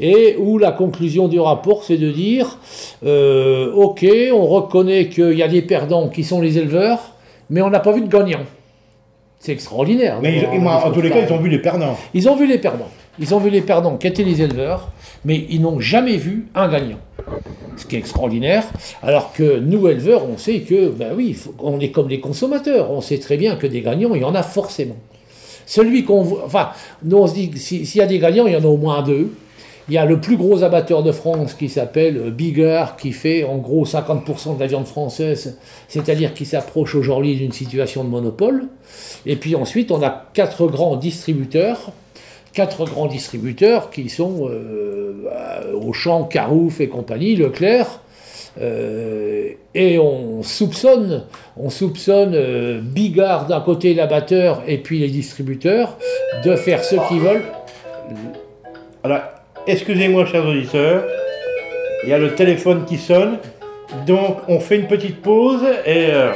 [0.00, 2.58] et où la conclusion du rapport, c'est de dire,
[3.04, 7.00] euh, ok, on reconnaît qu'il y a des perdants qui sont les éleveurs,
[7.50, 8.46] mais on n'a pas vu de gagnants.
[9.40, 10.18] C'est extraordinaire.
[10.22, 11.96] mais ils- Bon, ils- en faut tous les cas, ils ont vu les perdants.
[12.14, 12.88] ils ont vu les perdants.
[13.20, 14.88] Ils ont vu les perdants qui étaient les éleveurs,
[15.24, 16.98] mais ils n'ont jamais vu un gagnant.
[17.76, 18.64] Ce qui est extraordinaire.
[19.02, 22.90] Alors que nous, éleveurs, on sait que, ben oui, on est comme les consommateurs.
[22.90, 24.96] On sait très bien que des gagnants, il y en a forcément.
[25.66, 26.44] Celui qu'on voit.
[26.46, 26.70] Enfin,
[27.10, 29.30] on se dit s'il y a des gagnants, il y en a au moins deux.
[29.88, 33.44] Il y a le plus gros abatteur de France qui s'appelle euh, Bigger, qui fait
[33.44, 38.66] en gros 50% de la viande française, c'est-à-dire qui s'approche aujourd'hui d'une situation de monopole.
[39.24, 41.92] Et puis ensuite, on a quatre grands distributeurs
[42.58, 48.00] quatre grands distributeurs qui sont euh, bah, Auchan, Carouf et compagnie, Leclerc.
[48.60, 51.22] Euh, et on soupçonne,
[51.56, 55.98] on soupçonne euh, Bigard d'un côté, l'abatteur, et puis les distributeurs,
[56.44, 57.44] de faire ce qu'ils veulent.
[59.04, 59.20] Alors,
[59.68, 61.04] excusez-moi, chers auditeurs,
[62.02, 63.38] il y a le téléphone qui sonne,
[64.04, 66.08] donc on fait une petite pause et.
[66.10, 66.32] euh,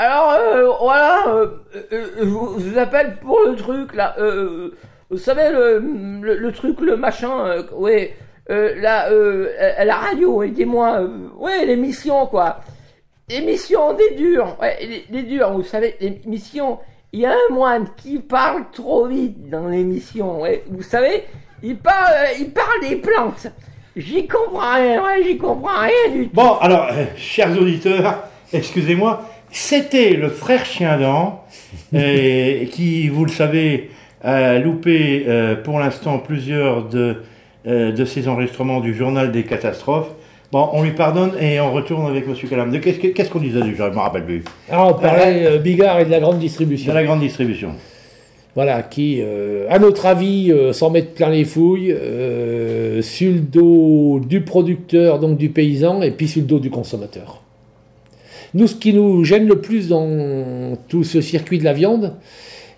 [0.00, 1.46] Alors, euh, voilà, euh,
[1.92, 4.14] euh, je vous appelle pour le truc, là.
[4.18, 4.74] Euh,
[5.10, 5.78] vous savez, le,
[6.22, 8.14] le, le truc, le machin, ouais,
[8.48, 9.08] la,
[9.76, 11.00] à la radio, aidez-moi.
[11.00, 12.60] euh, ouais, l'émission, quoi.
[13.28, 16.78] L'émission des durs, ouais, les, les durs, vous savez, l'émission.
[17.12, 20.64] Il y a un moine qui parle trop vite dans l'émission, ouais.
[20.70, 21.24] Vous savez,
[21.62, 23.46] il parle, euh, il parle des plantes.
[23.96, 26.34] J'y comprends rien, ouais, j'y comprends rien du tout.
[26.34, 31.40] Bon, alors, euh, chers auditeurs, excusez-moi, c'était le frère Chiendan,
[31.94, 33.90] euh, qui, vous le savez,
[34.22, 37.16] a loupé euh, pour l'instant plusieurs de,
[37.66, 40.10] euh, de ses enregistrements du journal des catastrophes.
[40.50, 42.34] Bon, on lui pardonne et on retourne avec M.
[42.48, 42.80] Calam.
[42.80, 43.84] Qu'est-ce que- qu'est-ce qu'on disait déjà?
[43.86, 44.42] Je ne me rappelle plus.
[44.70, 46.90] Alors, on parlait euh, Bigard et de la grande distribution.
[46.90, 47.72] De la grande distribution.
[48.54, 49.22] Voilà, qui,
[49.70, 51.94] à notre avis, s'en mettent plein les fouilles,
[53.02, 57.40] sur le dos du producteur, donc du paysan, et puis sur le dos du consommateur.
[58.54, 62.14] Nous, ce qui nous gêne le plus dans tout ce circuit de la viande,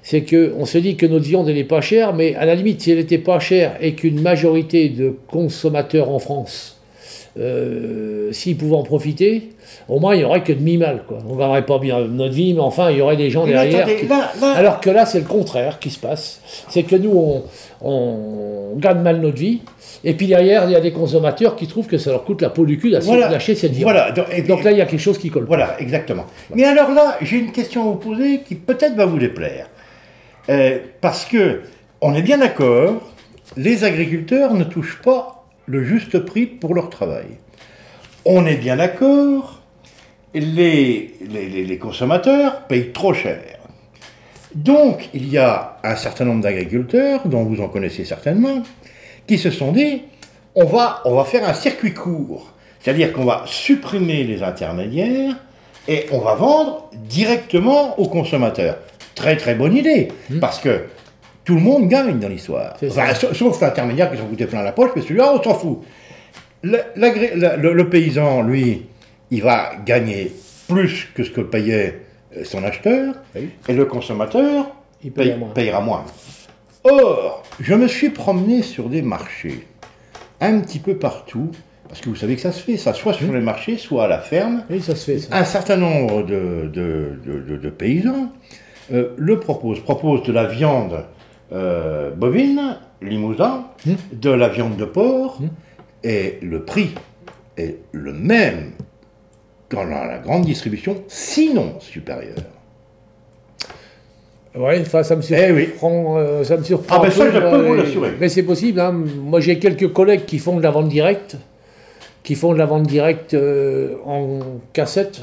[0.03, 2.81] c'est qu'on se dit que notre viande, elle n'est pas chère, mais à la limite,
[2.81, 6.79] si elle n'était pas chère et qu'une majorité de consommateurs en France,
[7.39, 9.51] euh, s'ils pouvaient en profiter,
[9.89, 11.03] au moins, il n'y aurait que demi-mal.
[11.07, 11.19] quoi.
[11.29, 13.53] On ne gagnerait pas bien notre vie, mais enfin, il y aurait des gens Mais
[13.53, 13.81] derrière.
[13.81, 16.41] attendez, qui- là- là- alors que là, c'est le contraire qui se passe.
[16.69, 17.43] C'est que nous, on,
[17.83, 19.61] on gagne mal notre vie.
[20.05, 22.49] Et puis derrière, il y a des consommateurs qui trouvent que ça leur coûte la
[22.51, 23.39] peau du cul d'acheter Voilà.
[23.41, 23.83] cette viande.
[23.93, 24.13] Voilà.
[24.13, 25.45] Donc, et- Donc là, il y a quelque chose qui colle.
[25.47, 26.25] Voilà, exactement.
[26.55, 29.67] Mais alors là, j'ai une question à vous poser qui peut-être va vous déplaire.
[30.49, 31.61] Euh, parce que,
[32.01, 32.95] on est bien d'accord,
[33.57, 37.27] les agriculteurs ne touchent pas le juste prix pour leur travail.
[38.25, 39.60] On est bien d'accord,
[40.35, 43.41] les, les, les- les consommateurs payent trop cher.
[44.55, 48.63] Donc, il y a un certain nombre d'agriculteurs, dont vous en connaissez certainement,
[49.27, 50.03] qui se sont dit,
[50.55, 52.53] on va, on va faire un circuit court.
[52.81, 55.37] C'est-à-dire qu'on va supprimer les intermédiaires
[55.87, 58.79] et on va vendre directement aux consommateurs.
[59.15, 60.09] Très très bonne idée,
[60.41, 60.85] parce que
[61.45, 62.77] tout le monde gagne dans l'histoire.
[62.85, 65.79] Enfin, sauf l'intermédiaire qui s'en coûtait plein la poche, mais celui-là, on s'en fout.
[66.63, 68.87] Le paysan, lui,
[69.31, 70.33] il va gagner
[70.69, 72.03] plus que ce que payait
[72.37, 73.51] euh, son acheteur, Oui.
[73.69, 74.71] et le consommateur
[75.03, 75.49] Il paye- payera moins.
[75.51, 76.05] payera moins.
[76.85, 79.67] Or, je me suis promené sur des marchés,
[80.41, 81.51] un petit peu partout,
[81.89, 84.09] parce que vous savez que ça se fait, ça, soit sur les marchés, soit à
[84.09, 84.65] la ferme.
[84.71, 85.37] Oui, ça se fait, ça.
[85.37, 88.33] Un certain nombre de, de- de- de- de paysans
[88.93, 91.05] euh, le proposent, proposent de la viande
[91.53, 93.95] euh, bovine, limousin, Hmm.
[94.13, 95.49] de la viande de porc, Hmm.
[96.05, 96.95] et le prix
[97.57, 98.71] est le même
[99.71, 102.37] dans la, grande distribution, sinon supérieur.
[104.57, 105.45] Ouais, enfin, ça me surprend.
[105.49, 105.69] Eh oui.
[105.83, 106.97] euh, ça me surprend.
[106.99, 108.11] Ah ben ça, peu, je peux euh, vous l'assurer.
[108.19, 108.81] Mais c'est possible.
[108.81, 108.93] hein.
[108.93, 111.37] Moi, j'ai quelques collègues qui font de la vente directe,
[112.25, 114.41] qui font de la vente directe euh, en
[114.73, 115.21] cassette.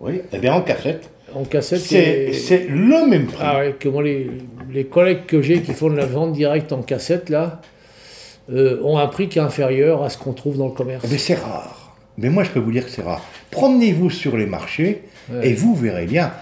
[0.00, 1.80] Oui, eh bien en cassette, En cassette.
[1.80, 3.36] c'est et- le même prix.
[3.46, 4.30] Ah ouais, que moi, les,
[4.72, 7.60] les collègues que j'ai qui font de la vente directe en cassette, là,
[8.50, 11.04] euh, ont un prix qui est inférieur à ce qu'on trouve dans le commerce.
[11.10, 11.83] Mais c'est rare.
[12.18, 13.24] Mais moi, je peux vous dire que c'est rare.
[13.50, 15.48] Promenez-vous sur les marchés Ouais.
[15.48, 16.32] et vous verrez bien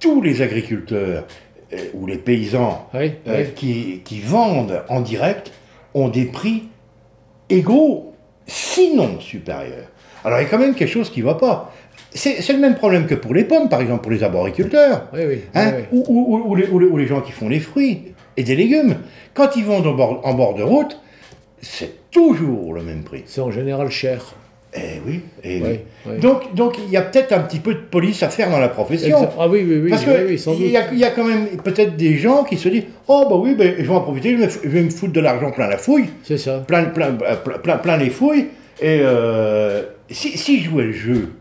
[0.00, 1.26] tous les agriculteurs
[1.74, 3.50] euh, ou les paysans Oui, euh, oui.
[3.54, 5.52] qui, qui vendent en direct
[5.92, 6.64] ont des prix
[7.50, 8.14] égaux,
[8.46, 9.88] sinon supérieurs.
[10.24, 11.72] Alors, il y a quand même quelque chose qui ne va pas.
[12.12, 15.06] C'est le même problème que pour les pommes, par exemple, pour les arboriculteurs.
[15.12, 15.42] Oui.
[15.54, 18.42] Hein, ou, ou- ou les, ou les- ou les gens qui font les fruits et
[18.42, 18.96] des légumes.
[19.34, 20.98] Quand ils vendent en bord, en bord de route,
[21.62, 23.22] c'est toujours le même prix.
[23.26, 24.34] C'est en général cher.
[24.72, 25.20] Eh oui.
[25.42, 25.78] eh Oui, oui.
[26.06, 26.18] oui.
[26.20, 28.68] Donc, donc il y a peut-être un petit peu de police à faire dans la
[28.68, 29.28] profession.
[29.38, 29.90] Ah oui, oui, oui.
[29.90, 30.90] Parce que il y, a- doute.
[30.92, 33.74] il y a quand même peut-être des gens qui se disent Oh, bah oui, ben,
[33.78, 35.66] je vais en profiter, je vais, me f- je vais me foutre de l'argent plein
[35.68, 36.58] la fouille, C'est ça.
[36.60, 38.46] plein, plein, euh, plein, plein, plein les fouilles.
[38.80, 41.32] Et euh, si, si je jouais le jeu,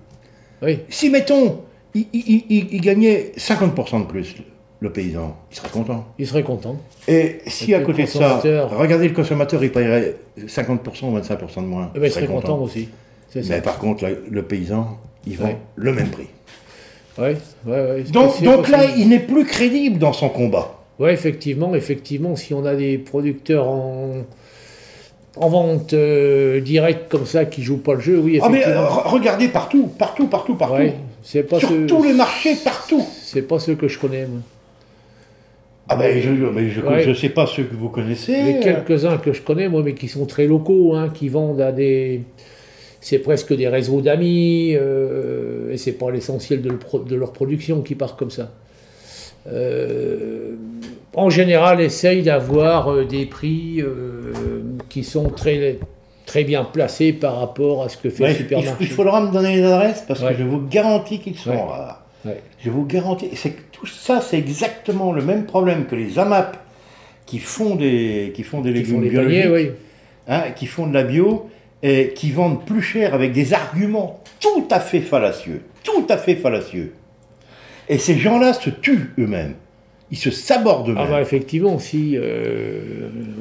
[0.63, 0.79] Oui.
[0.89, 1.59] si mettons,
[1.93, 4.35] il, il- il- gagnait 50% de plus,
[4.81, 6.05] le, paysan, il serait content.
[6.17, 6.77] Il serait content.
[7.07, 10.15] Et si Et à côté de ça, regardez le consommateur, il paierait
[10.47, 11.91] 50% ou 25% de moins.
[11.95, 12.89] Eh ben, il serait content aussi.
[13.29, 13.39] Ça.
[13.49, 15.57] Mais par contre, le, le paysan, il vend Ouais.
[15.75, 16.27] le même prix.
[17.17, 18.03] Ouais, ouais, ouais.
[18.05, 20.75] c'est Donc, donc là, il n'est plus crédible dans son combat.
[20.99, 24.13] Ouais, effectivement, effectivement, si on a des producteurs en,
[25.37, 28.83] en vente euh, directe comme ça qui jouent pas le jeu, oui, Ah mais effectivement.
[28.83, 30.75] euh, re- regardez partout, partout, partout, partout.
[30.75, 33.05] Ouais, C'est pas Sur ce- tous les marchés, partout.
[33.23, 34.39] C'est pas ce que je connais, moi.
[35.89, 37.03] Ah ben, je ne je, Ouais.
[37.03, 38.41] je sais pas ceux que vous connaissez.
[38.43, 41.71] Les quelques-uns que je connais, moi, mais qui sont très locaux, hein, qui vendent à
[41.71, 42.21] des.
[43.01, 47.31] C'est presque des réseaux d'amis, euh, et c'est pas l'essentiel de, le pro- de leur
[47.31, 48.51] production qui part comme ça.
[49.51, 50.55] Euh,
[51.15, 54.33] en général, essaye d'avoir euh, des prix euh,
[54.89, 55.79] qui sont très,
[56.25, 58.75] très bien placés par rapport à ce que fait ouais, le il, supermarché.
[58.81, 60.33] il faudra me donner les adresses parce Ouais.
[60.33, 61.57] que je vous garantis qu'ils sont Ouais.
[61.57, 62.05] rares.
[62.59, 63.29] Je vous garantis.
[63.35, 66.57] C'est tout ça, c'est exactement le même problème que les AMAP
[67.25, 69.71] qui font des, qui font des Qui légumes font biologiques, paniers, oui.
[70.27, 71.49] hein, qui font de la bio
[71.81, 75.63] et qui vendent plus cher avec des arguments tout à fait fallacieux.
[75.83, 76.93] Tout à fait fallacieux.
[77.87, 79.55] Et ces gens-là se tuent eux-mêmes.
[80.11, 80.95] Ils se eux-mêmes.
[80.97, 82.79] Ah bah effectivement, si euh,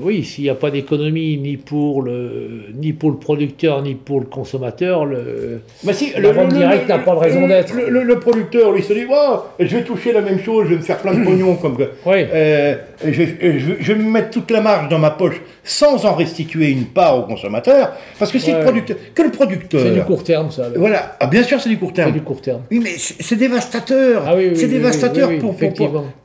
[0.01, 4.21] oui, s'il n'y a pas d'économie ni pour le ni pour le producteur ni pour
[4.21, 7.75] le consommateur, le Bah si, La vente directe n'a pas de raison le- d'être.
[7.75, 10.71] Le, le- le producteur, lui, se dit, oh, je vais toucher la même chose, je
[10.73, 12.29] vais me faire plein de pognon, comme que, Ouais.
[12.33, 16.05] euh, je, vais- je je vais me mettre toute la marge dans ma poche sans
[16.05, 19.95] en restituer une part au consommateur, parce que si le producteur, que le producteur, c'est
[19.95, 20.69] du court terme ça.
[20.77, 22.13] voilà, ah, bien sûr c'est du court C'est terme.
[22.13, 22.61] du court terme.
[22.71, 24.25] Oui, mais c'est c'est dévastateur.
[24.27, 25.73] Ah oui, oui, c'est oui, dévastateur oui, oui, pour, pour,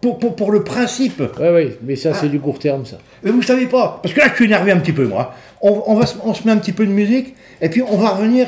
[0.01, 1.21] pour, pour, pour- pour le principe.
[1.39, 2.17] Ouais ouais, mais ça Ah.
[2.19, 2.97] c'est du court terme ça.
[3.23, 5.33] Mais vous savez pas, parce que là je suis énervé un petit peu moi.
[5.61, 7.97] On, on va, se- on se met un petit peu de musique et puis on
[7.97, 8.47] va revenir.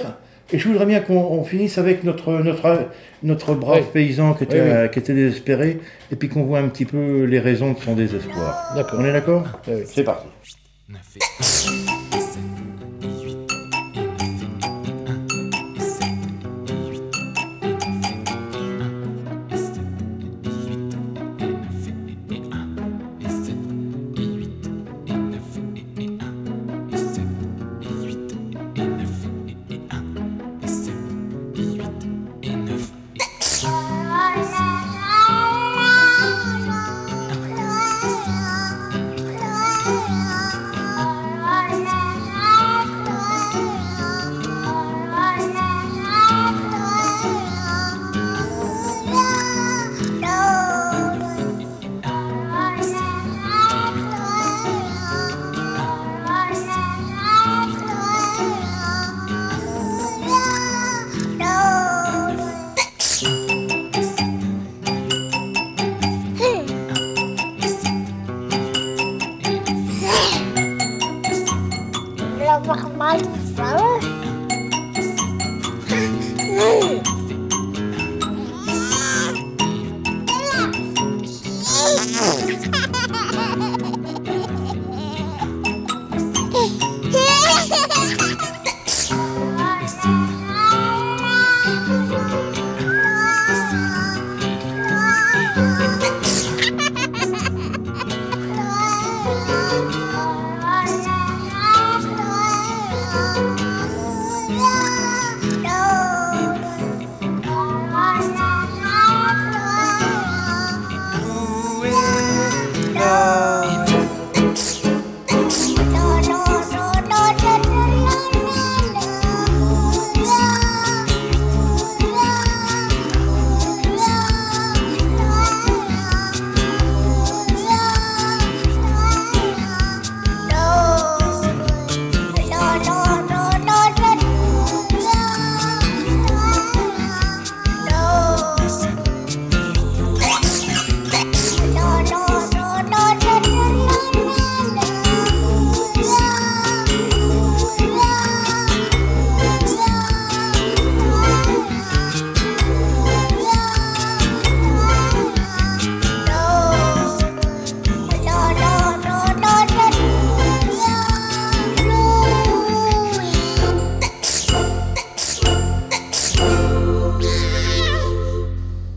[0.54, 2.88] Et je voudrais bien qu'on on finisse avec notre notre
[3.24, 3.88] notre brave Oui.
[3.94, 4.90] paysan qui était Oui, oui.
[4.92, 5.80] qui était désespéré
[6.12, 8.74] et puis qu'on voit un petit peu les raisons de son désespoir.
[8.76, 9.00] D'accord.
[9.02, 9.44] On est d'accord?
[9.86, 10.28] C'est parti.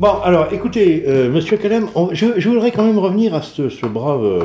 [0.00, 3.68] Bon, alors écoutez, euh, Monsieur Calem, on- je, je voudrais quand même revenir à ce,
[3.68, 4.42] ce brave, euh,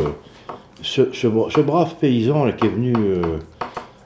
[0.81, 3.37] ce, ce bra- ce brave paysan là, qui est venu, euh,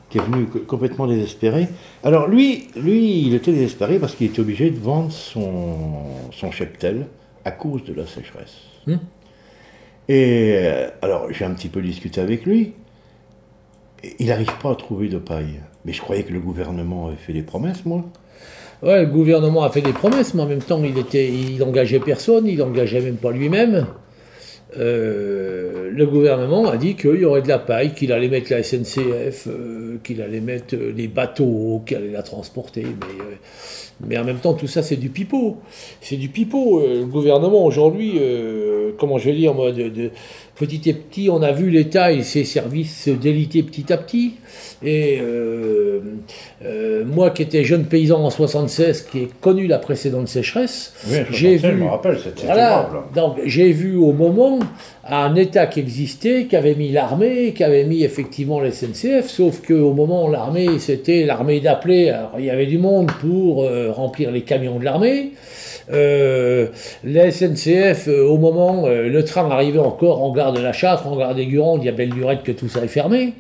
[0.10, 1.68] qui est venu co- complètement désespéré.
[2.04, 5.76] Alors lui, lui, il était désespéré parce qu'il était obligé de vendre son,
[6.32, 7.08] son cheptel
[7.46, 8.58] à cause de la sécheresse.
[8.86, 8.98] Hmm.
[10.10, 10.66] Et
[11.02, 12.74] alors j'ai un petit peu discuté avec lui.
[14.20, 15.62] Il n'arrive pas à trouver de paille.
[15.86, 18.04] Mais je croyais que le gouvernement avait fait des promesses, moi.
[18.84, 22.00] Ouais, le gouvernement a fait des promesses, mais en même temps, il était, il engageait
[22.00, 23.88] personne, il engageait même pas lui-même.
[24.78, 28.62] euh, le gouvernement a dit qu'il y aurait de la paille, qu'il allait mettre la
[28.62, 32.86] SNCF, euh, qu'il allait mettre euh, les bateaux, qu'il allait la transporter.
[34.08, 35.58] Mais, en même temps, tout ça, c'est du pipeau.
[36.02, 36.82] C'est du pipeau.
[36.82, 38.20] Le gouvernement, aujourd'hui,
[39.00, 40.12] comment je vais dire, moi, de, de-
[40.60, 44.34] petit et petit, on a vu l'État et ses services se déliter petit à petit.
[44.84, 46.00] Et euh,
[46.66, 51.18] euh, moi, qui étais jeune paysan en 76, qui ai connu la précédente sécheresse, Oui,
[51.32, 51.76] j'ai je vu.
[51.76, 52.90] me rappelle, Voilà.
[53.16, 54.60] Donc j'ai vu au moment
[55.10, 59.62] un État qui existait, qui avait mis l'armée, qui avait mis effectivement la SNCF, sauf
[59.66, 62.10] qu'au moment l'armée, c'était l'armée d'appelé.
[62.10, 65.32] Alors il y avait du monde pour euh, remplir les camions de l'armée.
[65.92, 66.68] Euh,
[67.04, 71.08] la SNCF, euh, au moment, euh, le train arrivait encore en gare de la Châtre,
[71.08, 73.34] en gare des Gurandes, il y a belle lurette que tout ça est fermé.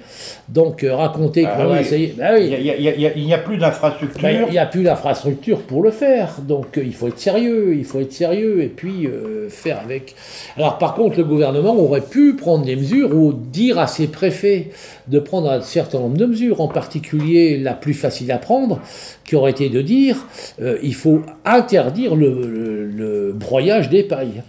[0.47, 2.13] Donc raconter Ah qu'on oui.
[2.17, 2.55] Bah oui.
[2.61, 4.21] Il a- a- a- n'y a plus d'infrastructure.
[4.21, 7.83] Ben, Il n'y a plus l'infrastructure pour le faire, donc il faut être sérieux, il
[7.83, 10.15] faut être sérieux et puis euh, faire avec.
[10.55, 14.69] Alors par contre, le gouvernement aurait pu prendre des mesures ou dire à ses préfets
[15.07, 18.79] de prendre un certain nombre de mesures, en particulier la plus facile à prendre,
[19.25, 20.17] qui aurait été de dire
[20.61, 24.43] euh, il faut interdire le, le- le broyage des pailles.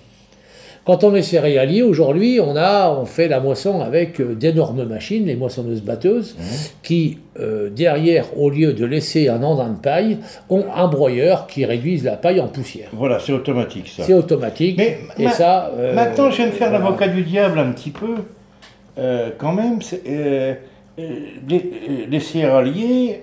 [0.84, 5.26] Quand on est céréalier, aujourd'hui, on a, on fait la moisson avec euh, d'énormes machines,
[5.26, 6.34] les moissonneuses batteuses,
[6.82, 10.16] qui, euh, derrière, au lieu de laisser un andin de paille,
[10.48, 12.88] ont un broyeur qui réduise la paille en poussière.
[12.94, 14.02] Voilà, c'est automatique ça.
[14.04, 14.76] C'est automatique.
[14.78, 15.70] Mais et ma- ça.
[15.76, 18.14] euh, Maintenant, je de faire l'avocat du diable un petit peu.
[18.98, 20.54] Euh, quand même, c'est, euh,
[20.98, 21.02] euh,
[21.48, 23.22] les, les céréaliers,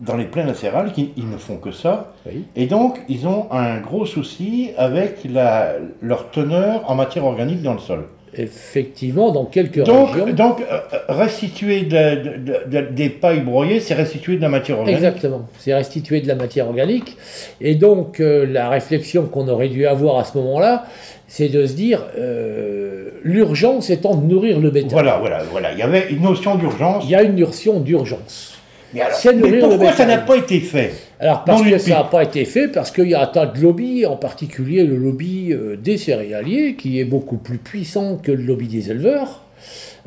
[0.00, 2.12] dans les plaines céréales, qui, ils ne font que ça.
[2.26, 2.44] Oui.
[2.56, 7.74] Et donc, ils ont un gros souci avec la, leur teneur en matière organique dans
[7.74, 8.06] le sol.
[8.34, 10.32] Effectivement, dans quelques Donc, régions.
[10.32, 10.62] donc
[11.08, 14.96] restituer de- de- de- des pailles broyées, c'est restituer de la matière organique.
[15.04, 17.16] Exactement, c'est restituer de la matière organique.
[17.60, 20.84] Et donc, euh, la réflexion qu'on aurait dû avoir à ce moment-là,
[21.32, 24.90] c'est de se dire euh, l'urgence étant de nourrir le bétail.
[24.92, 25.72] Voilà, voilà, voilà.
[25.72, 27.04] Il y avait une notion d'urgence.
[27.06, 28.58] Il y a une notion d'urgence.
[28.92, 32.04] Mais, alors, c'est mais pourquoi ça n'a pas été fait Alors, parce que ça n'a
[32.04, 35.54] pas été fait, parce qu'il y a un tas de lobbies, en particulier le lobby
[35.54, 39.42] euh, des céréaliers, qui est beaucoup plus puissant que le lobby des éleveurs,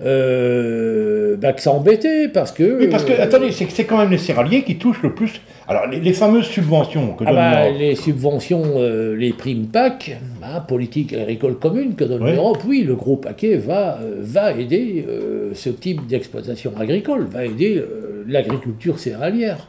[0.03, 2.79] euh, bah, que ça embêtait, parce que...
[2.79, 5.41] Oui, parce que, euh, attendez, c'est que quand même les céréaliers qui touchent le plus.
[5.67, 7.79] Alors, les, les fameuses subventions que Ah donne bah, l'Europe.
[7.79, 12.33] les subventions, euh, les primes PAC, hein, politique agricole commune que donne Oui.
[12.33, 15.05] l'Europe, oui, le gros paquet va, va aider
[15.53, 17.81] ce type d'exploitation agricole, va aider
[18.27, 19.67] l'agriculture céréalière,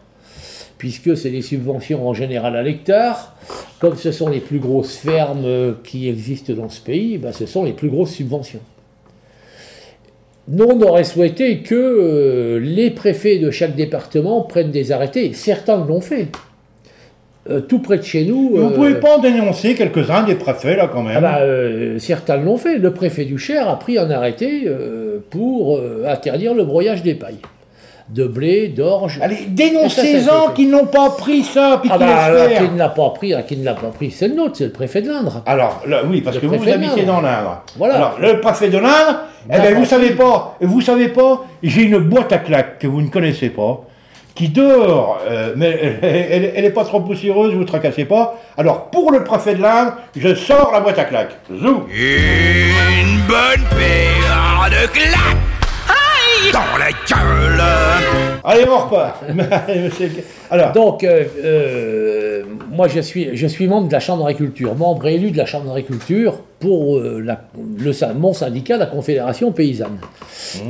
[0.79, 3.37] puisque c'est des subventions en général à l'hectare.
[3.79, 7.64] Comme ce sont les plus grosses fermes qui existent dans ce pays, bah, ce sont
[7.64, 8.61] les plus grosses subventions.
[10.49, 15.32] Nous, on aurait souhaité que euh, les préfets de chaque département prennent des arrêtés.
[15.32, 16.28] Certains l'ont fait.
[17.51, 18.51] Euh, tout près de chez nous.
[18.51, 22.36] Vous euh, pouvez pas en dénoncer quelques-uns des préfets, là, quand même ah bah, certains
[22.36, 22.78] l'ont fait.
[22.78, 24.68] Le préfet du Cher a pris un arrêté
[25.30, 27.40] pour interdire le broyage des pailles.
[28.09, 29.18] De blé, d'orge.
[29.20, 30.54] Allez, dénoncez-en été fait.
[30.54, 33.57] qui n'ont pas pris ça, puis Ah qui bah, ne l'a pas pris, hein, qui
[33.57, 35.42] ne l'a pas pris, c'est le nôtre, c'est le préfet de l'Indre.
[35.44, 37.64] Alors, là, oui, parce Le que vous, vous habitez dans l'Indre.
[37.76, 37.96] Voilà.
[37.96, 41.98] Alors, le préfet de l'Indre, eh ben, vous savez pas, vous savez pas, j'ai une
[41.98, 43.84] boîte à claques que vous ne connaissez pas,
[44.36, 48.38] qui dehors, euh, mais elle, elle est pas trop poussiéreuse, vous tracassez pas.
[48.57, 51.36] Alors, pour le préfet de l'Indre, je sors la boîte à claques.
[51.50, 55.55] Zou Une bonne paire de claques
[56.53, 57.62] dans la gueule.
[58.45, 59.22] Allez, on repart.
[60.51, 65.07] Alors, Donc, euh, euh, moi, je suis, je suis membre de la Chambre d'agriculture, membre
[65.07, 69.99] élu de la Chambre d'agriculture pour euh, la- le, mon syndicat, la Confédération paysanne.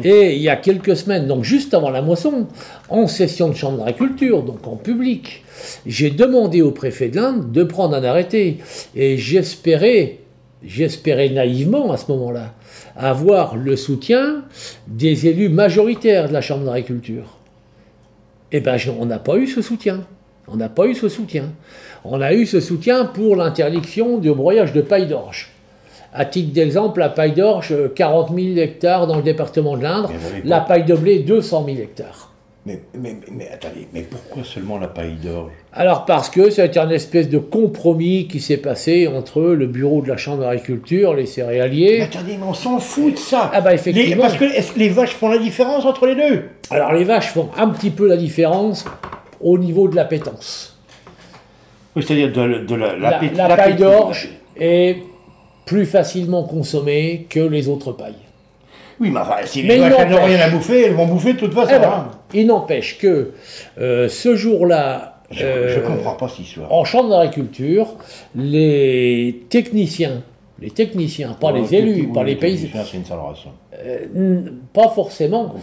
[0.05, 2.47] Et il y a quelques semaines, donc juste avant la moisson,
[2.89, 5.45] en session de Chambre d'agriculture, donc en public,
[5.85, 8.59] j'ai demandé au préfet de l'Inde de prendre un arrêté.
[8.95, 10.19] Et j'espérais,
[10.64, 12.53] j'espérais naïvement à ce moment-là,
[12.97, 14.45] avoir le soutien
[14.87, 17.39] des élus majoritaires de la Chambre d'agriculture.
[18.53, 20.01] Eh bien, on n'a pas eu ce soutien.
[20.49, 21.53] On n'a pas eu ce soutien.
[22.05, 25.51] On a eu ce soutien pour l'interdiction du broyage de paille d'orge.
[26.12, 30.11] À titre d'exemple, la paille d'orge, euh, 40 000 hectares dans le département de l'Indre.
[30.45, 32.33] La paille de blé, 200 000 hectares.
[32.67, 36.77] Mais, mais, mais, mais attendez, mais pourquoi seulement la paille d'orge Alors parce que c'est
[36.77, 41.23] un espèce de compromis qui s'est passé entre le bureau de la Chambre d'agriculture, les
[41.23, 42.01] Mais céréaliers.
[42.03, 43.51] attendez, mais on s'en fout de ça.
[43.55, 44.23] Ah bah, Les- effectivement.
[44.23, 46.43] parce que est-ce que les vaches font la différence entre les deux?
[46.71, 48.85] Alors les vaches font un petit peu la différence
[49.41, 50.77] au niveau de l'appétence.
[51.95, 54.99] Oui, c'est-à-dire de, de la, La, la paille d'orge est
[55.64, 58.14] plus facilement consommée que les autres pailles.
[59.01, 61.39] Oui, mais enfin, si Mais les elles n'ont rien à bouffer, elles vont bouffer de
[61.39, 61.73] toute façon.
[61.77, 62.11] Eh ben, hein.
[62.35, 63.33] il n'empêche que
[63.79, 66.73] euh, ce jour-là, Je, euh, je comprends pas cette histoire.
[66.73, 67.89] en chambre d'agriculture,
[68.35, 70.23] les techniciens
[70.59, 73.19] les techniciens, pas Ouais, les élus, oui, pas les les paysans, techniciens, C'est une sale
[73.19, 73.39] race.
[73.85, 74.41] euh,
[74.73, 75.55] pas forcément.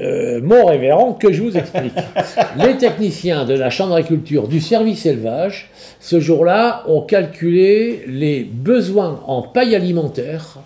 [0.00, 1.92] Euh, mon révérend, que je vous explique.
[2.56, 5.70] les techniciens de la Chambre d'agriculture du service élevage,
[6.00, 10.58] ce jour-là, ont calculé les besoins en paille alimentaire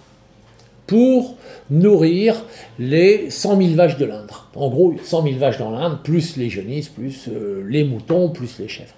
[0.87, 1.37] pour
[1.71, 2.45] nourrir
[2.79, 4.51] les 100 000 vaches de l'Indre.
[4.55, 8.59] En gros, 100 000 vaches dans l'Indre, plus les genisses, plus euh, les moutons, plus
[8.59, 8.95] les chèvres.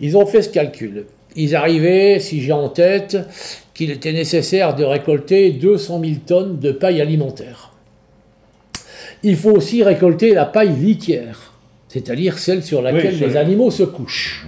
[0.00, 1.06] Ils ont fait ce calcul.
[1.34, 3.18] Ils arrivaient, si j'ai en tête,
[3.74, 7.72] qu'il était nécessaire de récolter 200 000 tonnes de paille alimentaire.
[9.22, 11.52] Il faut aussi récolter la paille litière,
[11.88, 14.46] c'est-à-dire celle sur laquelle Oui, les animaux se couchent.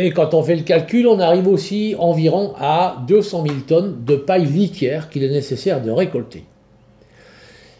[0.00, 4.14] Et quand on fait le calcul, on arrive aussi environ à 200 000 tonnes de
[4.14, 6.44] paille litière qu'il est nécessaire de récolter.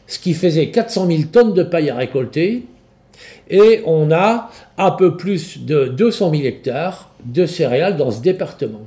[0.08, 2.64] Ce qui faisait 400 000 tonnes de paille à récolter,
[3.48, 8.82] et on a un peu plus de 200 000 hectares de céréales dans ce département.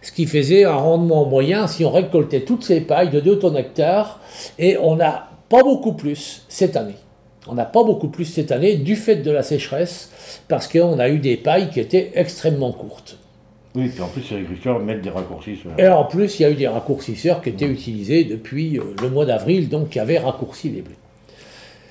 [0.00, 3.58] Ce qui faisait un rendement moyen, si on récoltait toutes ces pailles, de 2 tonnes
[3.58, 4.18] hectares,
[4.58, 6.96] et on n'a pas beaucoup plus cette année.
[7.48, 10.10] On n'a pas beaucoup plus cette année du fait de la sécheresse,
[10.48, 13.18] parce qu'on a eu des pailles qui étaient extrêmement courtes.
[13.74, 15.56] Oui, puis en plus, les agriculteurs mettent des raccourcis.
[15.56, 18.82] sur- Et en plus, il y a eu des raccourcisseurs qui étaient utilisés depuis euh,
[19.00, 20.94] le mois d'avril, donc qui avaient raccourci les blés.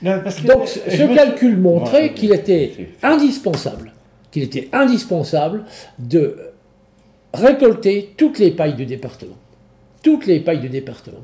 [0.03, 2.71] Non, parce que- Donc ce me- calcul montrait Ouais, qu'il était
[3.03, 3.93] indispensable,
[4.31, 5.63] qu'il était indispensable
[5.99, 6.37] de
[7.33, 9.35] récolter toutes les pailles du département.
[10.03, 11.19] Toutes les pailles du département.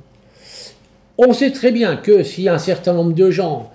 [1.18, 3.72] On sait très bien que si un certain nombre de gens,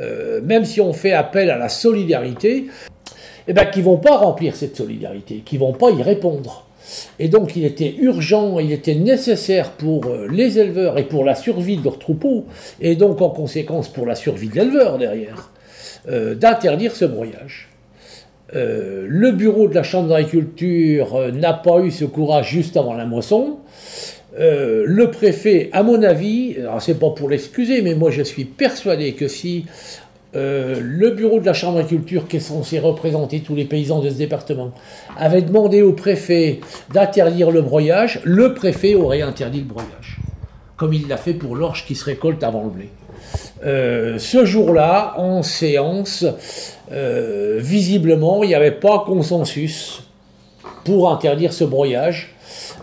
[0.00, 2.66] euh, même si on fait appel à la solidarité,
[3.48, 6.66] eh ben, qui vont pas remplir cette solidarité, qui vont pas y répondre.
[7.18, 11.34] Et donc il était urgent, il était nécessaire pour euh, les éleveurs et pour la
[11.34, 12.44] survie de leurs troupeaux,
[12.80, 15.50] et donc en conséquence pour la survie de l'éleveur derrière,
[16.08, 17.68] euh, d'interdire ce broyage.
[18.52, 23.58] Le bureau de la Chambre d'agriculture n'a pas eu ce courage juste avant la moisson.
[24.38, 28.44] Euh, le préfet, à mon avis, alors c'est pas pour l'excuser, mais moi je suis
[28.44, 29.64] persuadé que si
[30.34, 34.10] euh, le bureau de la Chambre d'agriculture, qui est censé représenter tous les paysans de
[34.10, 34.72] ce département,
[35.16, 36.60] avait demandé au préfet
[36.92, 40.18] d'interdire le broyage, le préfet aurait interdit le broyage,
[40.76, 42.88] comme il l'a fait pour l'orge qui se récolte avant le blé.
[43.64, 46.26] Euh, ce jour-là, en séance,
[46.90, 50.02] visiblement, il n'y avait pas consensus
[50.84, 52.35] pour interdire ce broyage.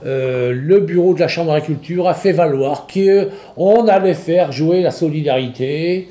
[0.05, 4.91] Euh, le bureau de la Chambre d'agriculture a fait valoir qu'on allait faire jouer la
[4.91, 6.09] solidarité,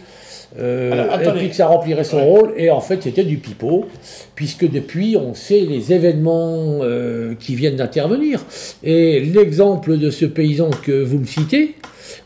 [0.58, 3.86] euh, Alors, et puis que ça remplirait son rôle, et en fait c'était du pipeau,
[4.34, 8.40] puisque depuis on sait les événements euh, qui viennent d'intervenir.
[8.82, 11.76] Et l'exemple de ce paysan que vous me citez,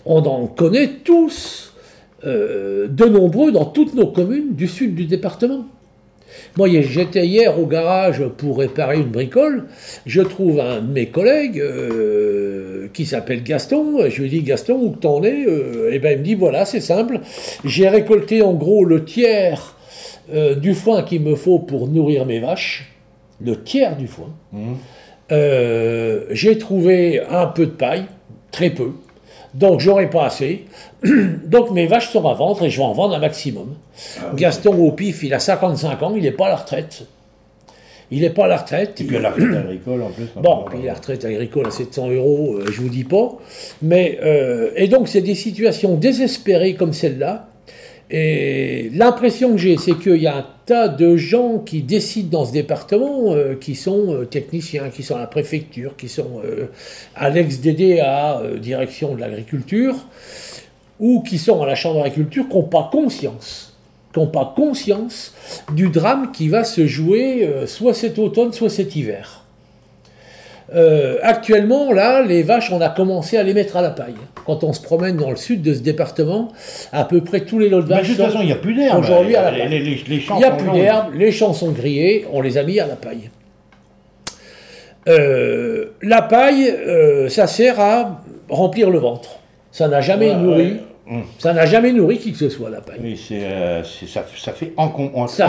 [0.05, 1.73] on en connaît tous,
[2.25, 5.65] de nombreux dans toutes nos communes du sud du département.
[6.57, 9.65] Moi, j'étais hier au garage pour réparer une bricole.
[10.07, 14.09] Je trouve un de mes collègues euh, qui s'appelle Gaston.
[14.09, 15.47] Je lui dis Gaston, où que t'en es
[15.91, 17.21] Et ben il me dit voilà, c'est simple.
[17.65, 19.77] J'ai récolté en gros le tiers
[20.33, 22.91] euh, du foin qu'il me faut pour nourrir mes vaches.
[23.41, 24.31] Le tiers du foin.
[25.31, 28.07] Euh, J'ai trouvé un peu de paille,
[28.51, 28.93] très peu.
[29.57, 30.67] Donc j'aurai pas assez.
[31.47, 33.75] Donc mes vaches sont à vendre et je vais en vendre un maximum.
[34.35, 37.07] Gaston au pif, il a 55 ans, il n'est pas à la retraite.
[38.11, 39.01] Il n'est pas à la retraite.
[39.01, 40.27] Et puis à la retraite agricole en plus.
[40.37, 43.37] Bon, puis la retraite agricole à 700 euros, euh, je vous dis pas.
[43.83, 47.49] Mais, euh, et donc, c'est des situations désespérées comme celle-là.
[48.11, 52.45] Et l'impression que j'ai, c'est qu'il y a un tas de gens qui décident dans
[52.45, 56.67] ce département, euh, qui sont euh, techniciens, qui sont à la préfecture, qui sont euh,
[57.17, 59.97] à l'ex-DDA, direction de l'agriculture,
[61.01, 63.75] ou qui sont à la Chambre d'agriculture, qui n'ont pas conscience,
[64.13, 65.35] qui n'ont pas conscience
[65.73, 69.43] du drame qui va se jouer soit cet automne, soit cet hiver.
[71.23, 74.15] Actuellement, là, les vaches, on a commencé à les mettre à la paille.
[74.47, 76.49] Quand on se promène dans le sud de ce département,
[76.93, 78.17] à peu près tous les lots de Bah, de vaches.
[78.17, 78.99] toute façon, il n'y a plus d'herbe.
[79.01, 82.87] Aujourd'hui, il n'y a plus d'herbe, les champs sont grillés, on les a mis à
[82.87, 83.31] la paille.
[85.09, 89.39] Euh, la paille, euh, ça sert à remplir le ventre.
[89.71, 90.81] Ça n'a jamais Ouais, nourri, ouais.
[91.09, 91.23] Hum.
[91.39, 92.99] ça n'a jamais nourri qui que ce soit la paille.
[93.01, 95.27] Oui, euh, ça, ça fait Ça encombrement.
[95.29, 95.49] ça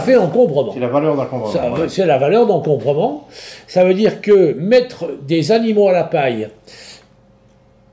[0.00, 0.72] fait encombrement.
[0.72, 1.74] C'est la valeur d'encombrement.
[1.74, 1.88] Ouais.
[1.88, 3.28] C'est la valeur d'encombrement.
[3.66, 6.48] Ça veut dire que mettre des animaux à la paille,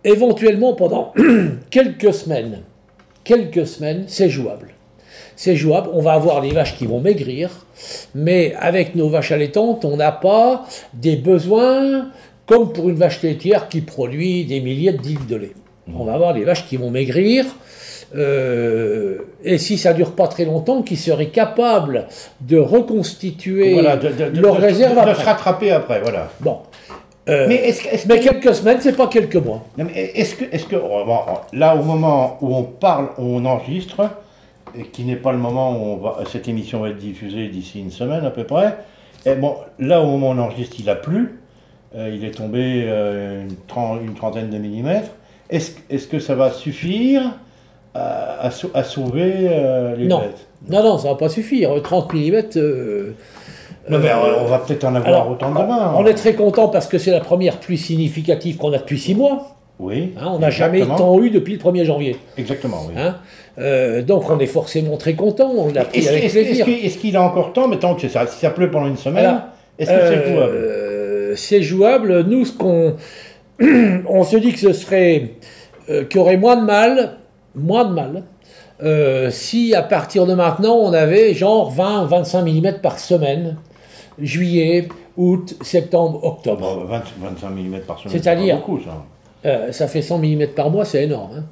[0.04, 1.14] éventuellement pendant
[1.70, 2.62] quelques semaines,
[3.24, 4.70] quelques semaines, c'est jouable.
[5.36, 5.90] C'est jouable.
[5.94, 7.50] On va avoir des vaches qui vont maigrir,
[8.14, 12.10] mais avec nos vaches allaitantes, on n'a pas des besoins
[12.46, 15.54] comme pour une vache laitière qui produit des milliers de litres de lait.
[15.96, 17.46] On va avoir des vaches qui vont maigrir.
[18.16, 22.08] euh, et si ça dure pas très longtemps, qui seraient capables
[22.42, 25.22] de reconstituer Voilà, de, de, leur de- réserve de- de après.
[25.24, 26.30] se rattraper après, voilà.
[26.42, 26.58] Bon.
[27.30, 29.64] Euh, Mais est-ce que- est-ce mais que- quelques semaines, c'est pas quelques mois.
[29.78, 31.20] Non, mais est-ce que, est-ce que bon,
[31.54, 34.10] là, au moment où on parle, où on enregistre,
[34.78, 37.80] et qui n'est pas le moment où on va, cette émission va être diffusée d'ici
[37.80, 38.76] une semaine à peu près,
[39.26, 41.40] et bon, là, au moment où on enregistre, il a plu,
[41.96, 45.12] euh, il est tombé euh, une, tren- une trentaine de millimètres.
[45.50, 47.24] Est-ce, est-ce que ça va suffire
[47.96, 49.50] à, à sau- à sauver
[49.98, 50.20] les Non.
[50.20, 50.48] bêtes?
[50.70, 51.72] Non, non, ça va pas suffire.
[51.82, 53.14] 30 mm.
[53.90, 55.94] Non, mais on va peut-être en avoir alors, autant demain.
[55.98, 59.16] on est très content parce que c'est la première pluie significative qu'on a depuis 6
[59.16, 59.56] mois.
[59.80, 60.14] Oui.
[60.20, 60.32] hein.
[60.34, 62.18] on n'a jamais tant eu depuis le 1er janvier.
[62.38, 62.94] Exactement, oui.
[62.98, 63.16] hein.
[63.58, 65.52] Euh, donc on est forcément très content.
[65.58, 66.66] On l'a pris Est-ce, avec est-ce plaisir.
[66.66, 68.98] qu'il- est-ce qu'il a encore temps, mais tant que ça, si ça pleut pendant une
[68.98, 69.42] semaine,
[69.78, 70.52] est-ce que c'est jouable?
[70.54, 72.24] Euh, C'est jouable.
[72.26, 72.96] Nous, ce qu'on,
[74.10, 75.32] on se dit que ce serait,
[75.90, 77.18] euh, qu'il y aurait moins de mal,
[77.56, 78.24] moins de mal,
[78.84, 83.58] euh, si à partir de maintenant on avait genre 20-25 mm par semaine,
[84.22, 86.62] juillet, août, septembre, octobre.
[86.62, 88.12] Bon, 20 25 mm par semaine.
[88.14, 89.06] C'est-à-dire- c'est beaucoup, ça.
[89.46, 91.32] Euh, ça fait 100 mm par mois, c'est énorme.
[91.38, 91.44] hein.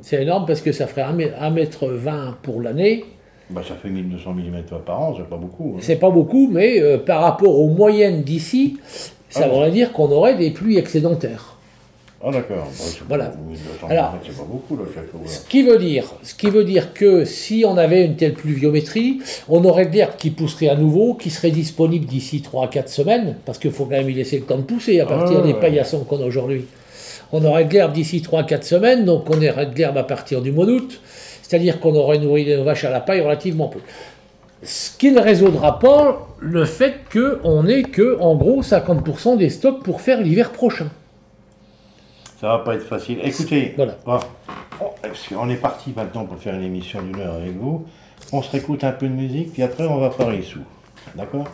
[0.00, 3.04] C'est énorme parce que ça ferait 1m20 pour l'année.
[3.50, 5.74] Bah, ça fait 1200 mm par an, c'est pas beaucoup.
[5.76, 5.80] hein.
[5.80, 8.78] C'est pas beaucoup, mais euh, par rapport aux moyennes d'ici,
[9.30, 11.53] ça Ah voudrait dire qu'on aurait des pluies excédentaires.
[12.26, 12.66] Ah, d'accord.
[13.08, 13.26] Voilà.
[13.26, 14.84] pas- 1200 Alors, c'est pas beaucoup, là.
[15.26, 19.18] Ce qui veut dire, ce qui veut dire que si on avait une telle pluviométrie,
[19.48, 22.88] on aurait de l'herbe qui pousserait à nouveau, qui serait disponible d'ici 3 à 4
[22.88, 25.46] semaines, parce qu'il faut quand même y laisser le temps de pousser à partir Ah,
[25.46, 25.60] des ouais.
[25.60, 26.64] paillassons qu'on a aujourd'hui.
[27.32, 30.04] On aurait de l'herbe d'ici 3 à 4 semaines, donc on aurait de l'herbe à
[30.04, 31.00] partir du mois d'août,
[31.42, 33.80] c'est-à-dire qu'on aurait nourri nos vaches à la paille relativement peu.
[34.62, 39.82] Ce qui ne résoudra pas le fait qu'on n'ait que, en gros, 50% des stocks
[39.82, 40.88] pour faire l'hiver prochain.
[42.40, 43.20] Ça va pas être facile.
[43.22, 43.94] Écoutez, Voilà.
[44.04, 44.18] bon,
[44.80, 47.86] on- parce qu'on est parti maintenant pour faire une émission d'une heure avec vous.
[48.32, 50.60] On se réécoute un peu de musique, puis après on va parler sous.
[51.14, 51.46] D'accord?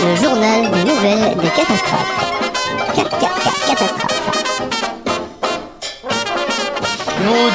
[0.00, 2.34] Le journal des nouvelles des catastrophes.
[2.94, 4.30] Ca- ca- ca- catastrophe.
[7.24, 7.50] Nous,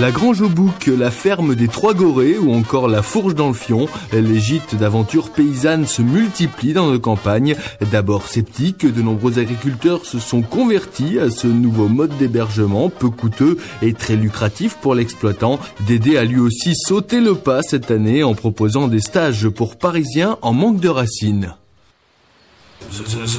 [0.00, 3.54] La Grange au Bouc, la ferme des Trois Gorées ou encore la Fourche dans le
[3.54, 7.54] Fion, les gîtes d'aventures paysannes se multiplient dans nos campagnes.
[7.92, 13.58] D'abord sceptiques, de nombreux agriculteurs se sont convertis à ce nouveau mode d'hébergement peu coûteux
[13.82, 15.60] et très lucratif pour l'exploitant.
[15.86, 20.38] Dédé a lui aussi sauté le pas cette année en proposant des stages pour Parisiens
[20.40, 21.54] en manque de racines.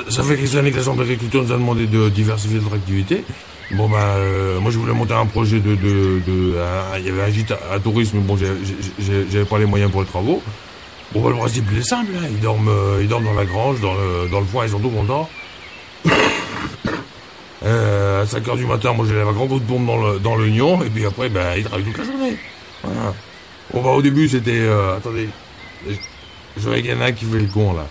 [0.09, 3.23] Ça, fait quelques années que la Chambre d'agriculture nous a demandé de diversifier notre activité.
[3.71, 7.29] Bon ben, euh, moi je voulais monter un projet de, un- il y avait un
[7.31, 10.41] gîte à, à tourisme, mais bon, j'avais pas les moyens pour les travaux.
[11.13, 13.79] Bon ben, le principe il est simple, ils dorment, euh, ils dorment dans la grange,
[13.81, 15.29] dans le, dans le foin, ils sont tout contents.
[17.63, 19.85] Euh, à 5 heures du matin, moi j'ai la grand coup de pompe
[20.23, 22.35] dans l'oignon, et puis après, ben, ils travaillent toute la journée.
[23.71, 25.29] Bon ben, au début c'était, euh, attendez,
[25.87, 25.93] je,
[26.57, 27.85] je vois qu'il y en a un qui fait le con là.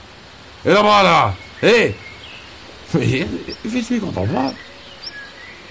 [0.67, 1.95] Et là-bas, là Hé
[2.95, 3.27] Mais
[3.65, 4.53] il fait celui entend pas.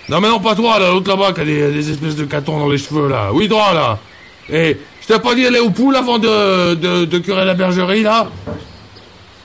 [0.09, 2.69] Non, mais non, pas toi, là, l'autre là-bas qui a des, espèces de catons dans
[2.69, 3.31] les cheveux, là.
[3.31, 3.99] Oui, toi, là
[4.49, 8.27] Hé, je t'ai pas dit d'aller aux poules avant de, de, curer la bergerie, là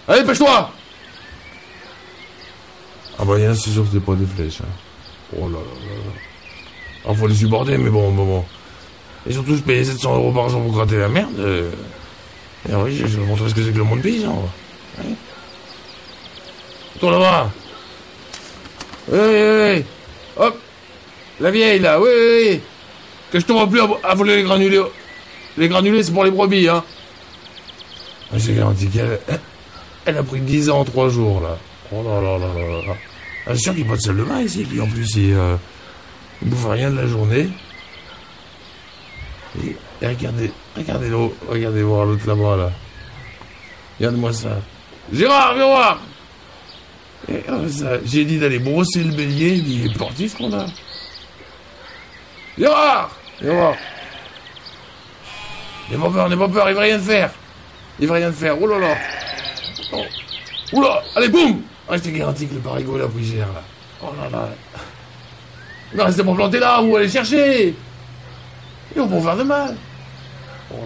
[0.09, 0.71] Allez, pêche-toi
[3.19, 4.73] Ah bah, il y a, c'est sûr que c'est pas des flèches, hein.
[5.37, 6.13] Oh là là là là.
[7.07, 8.45] Ah, faut les supporter, mais bon, bon, bon.
[9.29, 11.39] Et surtout, je payais 700 euros par jour pour gratter la merde.
[11.39, 11.71] euh.
[12.69, 14.49] Et oui, je vais montrer ce que c'est que le monde paysan.
[14.99, 15.15] Ouais.
[17.01, 17.51] Toi là-bas.
[19.09, 19.85] Oui, oui, oui.
[20.37, 20.59] Hop.
[21.41, 22.61] La vieille là, oui, oui, oui.
[23.31, 24.81] Que je vois plus à, voler les granulés.
[25.57, 26.85] Les granulés, c'est pour les brebis, hein.
[28.33, 29.19] Ah, J'ai garanti qu'elle.
[30.07, 31.57] Elle, a pris 10 ans en 3 jours, là.
[31.91, 32.95] Oh là là là là là.
[33.47, 35.09] Ah, c'est sûr qu'il n'y a pas de salle de bain ici, puis en plus,
[35.17, 35.57] il, euh,
[36.43, 37.49] il bouffe rien de la journée.
[39.63, 42.73] Et, et regardez, regardez l'eau, regardez voir l'autre là-bas, là.
[43.99, 44.59] Regarde-moi ça.
[45.13, 46.01] Gérard, viens voir
[48.05, 50.67] J'ai dit d'aller brosser le bélier, il est parti ce qu'on a.
[52.59, 53.11] Gérard
[53.43, 53.75] voir
[55.91, 57.31] N'aie pas peur, n'aie pas peur, il va rien faire.
[58.01, 58.97] Il va rien faire, oh là là.
[59.93, 60.03] Oh.
[60.73, 61.63] Oula Allez, boum.
[61.89, 63.63] Ah, Je garanti que le parigot il a pris cher, là.
[64.03, 64.49] Oh là là.
[65.93, 67.75] Il va rester pour planter là, ou aller chercher.
[68.97, 69.77] Ils vont faire de mal.
[70.71, 70.83] Oh là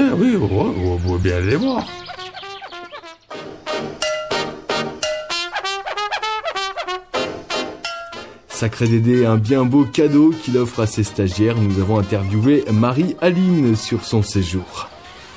[0.00, 0.02] là.
[0.10, 1.84] Eh oui, oh, oh, vous pouvez bien aller voir
[8.60, 11.56] Sacré Dédé, un bien beau cadeau qu'il offre à ses stagiaires.
[11.56, 14.90] Nous avons interviewé Marie-Aline sur son séjour.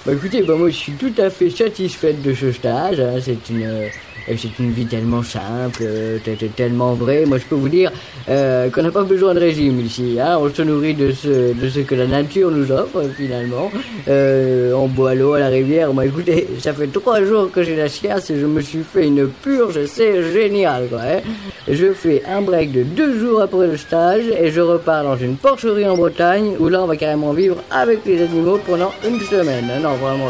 [0.05, 2.99] Bah écoutez, bah moi je suis tout à fait satisfaite de ce stage.
[2.99, 3.21] hein.
[3.21, 3.87] C'est une, euh,
[4.27, 6.17] c'est une vie tellement simple, euh,
[6.55, 7.25] tellement vraie.
[7.25, 7.91] Moi je peux vous dire
[8.29, 10.17] euh, qu'on n'a pas besoin de régime ici.
[10.19, 10.37] Hein.
[10.39, 13.71] On se nourrit de ce, de ce que la nature nous offre finalement.
[14.07, 15.93] Euh, on boit l'eau à la rivière.
[15.93, 19.07] Moi écoutez, ça fait trois jours que j'ai la chiasse et je me suis fait
[19.07, 19.85] une purge.
[19.85, 20.99] C'est génial quoi.
[21.01, 21.19] hein.
[21.67, 25.35] Je fais un break de deux jours après le stage et je repars dans une
[25.35, 29.65] porcherie en Bretagne où là on va carrément vivre avec les animaux pendant une semaine.
[29.81, 30.29] Non, vraiment,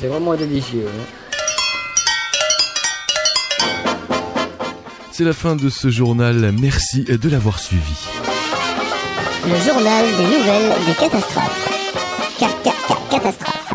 [0.00, 0.86] c'est vraiment délicieux.
[0.86, 1.19] hein.
[5.12, 6.52] C'est la fin de ce journal.
[6.60, 8.06] Merci de l'avoir suivi.
[9.46, 11.68] Le journal des nouvelles des catastrophes.
[12.38, 13.74] Ca- ca- ca- catastrophe.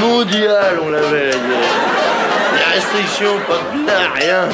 [0.00, 1.30] Mondial, on l'avait.
[1.30, 4.48] Les restrictions, pas plein, rien.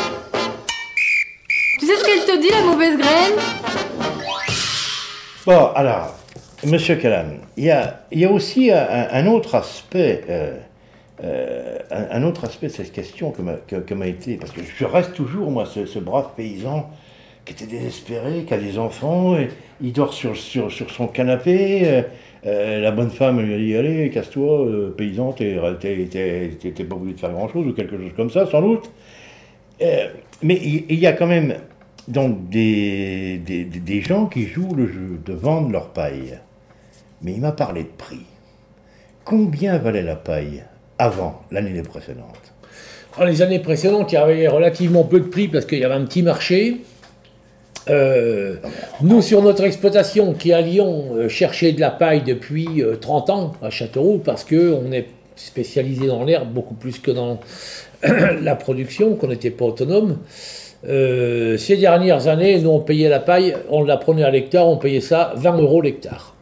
[1.80, 3.32] Tu sais ce qu'elle te dit, la mauvaise graine?
[5.46, 6.14] Bon, alors,
[6.64, 7.26] Monsieur Callan,
[7.56, 10.56] il y a, il y a aussi un, un autre aspect, euh,
[11.22, 15.50] euh, un, autre aspect de cette question que m'a été, parce que je reste toujours,
[15.50, 16.90] moi, ce, brave paysan
[17.44, 19.36] qui était désespéré, qui a des enfants,
[19.80, 21.82] il dort sur, son canapé.
[21.84, 22.02] euh,
[22.46, 27.20] euh, la bonne femme lui a dit Allez, casse-toi, paysan, t'es t'es- pas obligé de
[27.20, 28.90] faire grand-chose, ou quelque chose comme ça, sans doute.
[30.42, 31.54] Mais il y a quand même
[32.08, 36.38] donc des gens qui jouent le jeu de vendre leur paille.
[37.22, 38.26] Mais il m'a parlé de prix.
[39.24, 40.64] Combien valait la paille?
[40.98, 42.52] Avant l'année précédente
[43.18, 45.94] Dans les années précédentes, il y avait relativement peu de prix parce qu'il y avait
[45.94, 46.82] un petit marché.
[47.90, 48.56] Euh,
[49.02, 52.96] nous, sur notre exploitation qui est à Lyon, euh, cherchait de la paille depuis euh,
[52.96, 57.40] 30 ans à Châteauroux parce qu'on est spécialisé dans l'herbe beaucoup plus que dans
[58.02, 60.18] la production, qu'on n'était pas autonome.
[60.86, 64.76] Euh, ces dernières années, nous, on payait la paille, on la prenait à l'hectare, on
[64.76, 66.33] payait ça 20 euros l'hectare.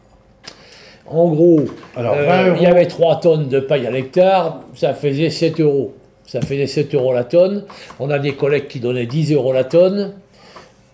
[1.05, 1.61] En gros,
[1.95, 2.57] Alors, euh, 20 euros.
[2.57, 5.93] il y avait 3 tonnes de paille à l'hectare, ça faisait 7 euros.
[6.25, 7.65] Ça faisait 7 euros la tonne.
[7.99, 10.13] On a des collègues qui donnaient 10 euros la tonne.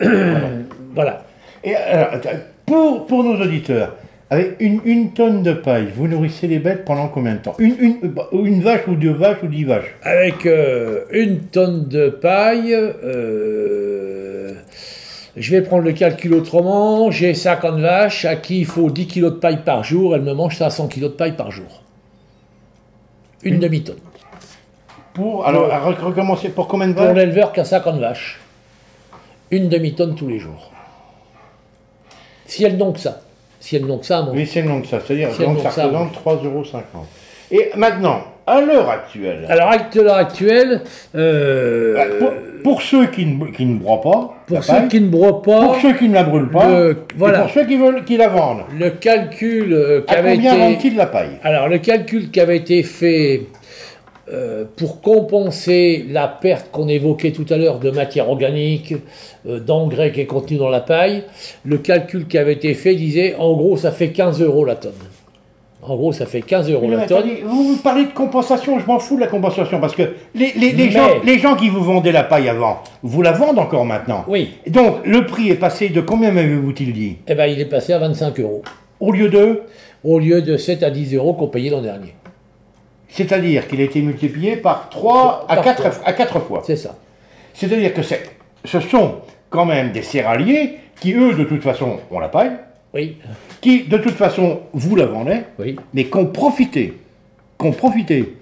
[0.94, 1.22] voilà.
[1.62, 2.20] Et alors,
[2.66, 3.96] pour, pour nos auditeurs,
[4.32, 7.56] avec une, une tonne de paille, vous nourrissez les bêtes pendant combien de temps?
[7.58, 9.96] Une, une, euh, une vache ou deux vaches ou dix vaches?
[10.02, 14.09] Avec euh, une tonne de paille, euh,
[15.40, 17.10] je vais prendre le calcul autrement.
[17.10, 20.14] J'ai 50 vaches à qui il faut 10 kg de paille par jour.
[20.14, 21.82] Elles me mangent 500 kg de paille par jour.
[23.42, 23.96] Une demi-tonne.
[25.14, 28.38] Pour, alors, à rec- recommencer, pour combien de Pour vaches l'éleveur qui a 50 vaches.
[29.50, 30.70] Une demi-tonne tous les jours.
[32.46, 33.20] Si elles n'ont que ça.
[33.60, 34.38] Si elles n'ont que ça, manger.
[34.40, 35.00] Oui, c'est long que ça.
[35.00, 36.64] C'est-à-dire C'est donc ça, représente 3,50 euros.
[37.50, 40.80] Et maintenant, à l'heure actuelle, Alors, à l'heure actuelle,
[41.14, 42.30] euh, euh, pour,
[42.62, 45.60] pour ceux qui ne, qui ne broient pas, pour ceux paille, qui ne broient pas,
[45.66, 47.40] pour ceux qui ne la brûlent pas, le- et voilà.
[47.42, 50.90] pour ceux qui veulent qui la vendent, le calcul euh, qui à avait combien été...
[50.90, 51.38] de la paille?
[51.42, 53.42] Alors, le calcul qui avait été fait
[54.32, 58.94] euh, pour compenser la perte qu'on évoquait tout à l'heure de matière organique,
[59.48, 61.24] euh, d'engrais qui est contenu dans la paille,
[61.64, 64.92] le calcul qui avait été fait disait en gros ça fait 15 euros la tonne.
[65.82, 67.26] En gros, ça fait 15 euros la tonne.
[67.44, 70.02] vous parlez de compensation, je m'en fous de la compensation, parce que
[70.34, 73.32] les, les- les Mais- gens, les gens qui vous vendaient la paille avant, vous la
[73.32, 74.24] vendent encore maintenant.
[74.28, 74.58] Oui.
[74.66, 77.16] Donc, le prix est passé de combien m'avez-vous-il dit?
[77.26, 78.62] Eh ben, il est passé à 25 euros.
[79.00, 79.62] Au lieu de?
[80.04, 82.14] Au lieu de 7 à 10 euros qu'on payait l'an dernier.
[83.08, 86.06] C'est-à-dire qu'il a été multiplié par 3 à Par 4, trois.
[86.06, 86.62] à quatre fois.
[86.64, 86.96] C'est ça.
[87.54, 88.22] C'est-à-dire que c'est,
[88.64, 89.16] ce sont
[89.48, 92.52] quand même des céréaliers qui, eux, de toute façon, ont la paille,
[92.92, 93.16] Oui,
[93.60, 95.76] qui, de toute façon, vous la vendaient, oui.
[95.94, 96.94] mais qu'on profitait,
[97.56, 98.32] qu'on profitait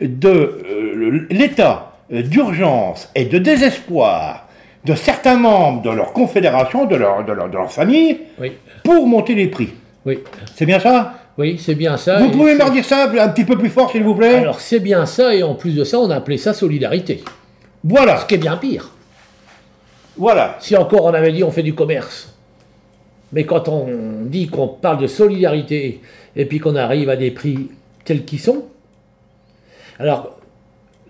[0.00, 4.48] de euh, l'état euh, d'urgence et de désespoir
[4.84, 8.52] de certains membres de leur confédération, de leur, de leur, de leur famille, Oui,
[8.82, 9.70] pour monter les prix.
[10.06, 10.20] oui.
[10.54, 11.14] C'est bien ça?
[11.36, 12.18] Oui, c'est bien ça.
[12.18, 14.36] Vous pouvez me redire ça un petit peu plus fort, s'il vous plaît?
[14.36, 17.22] Alors, c'est bien ça, et en plus de ça, on a appelé ça solidarité.
[17.84, 18.90] Voilà, Ce qui est bien pire.
[20.16, 20.56] voilà.
[20.60, 22.34] Si encore on avait dit on fait du commerce.
[23.32, 23.86] Mais quand on
[24.24, 26.00] dit qu'on parle de solidarité
[26.36, 27.68] et puis qu'on arrive à des prix
[28.04, 28.64] tels qu'ils sont,
[29.98, 30.38] alors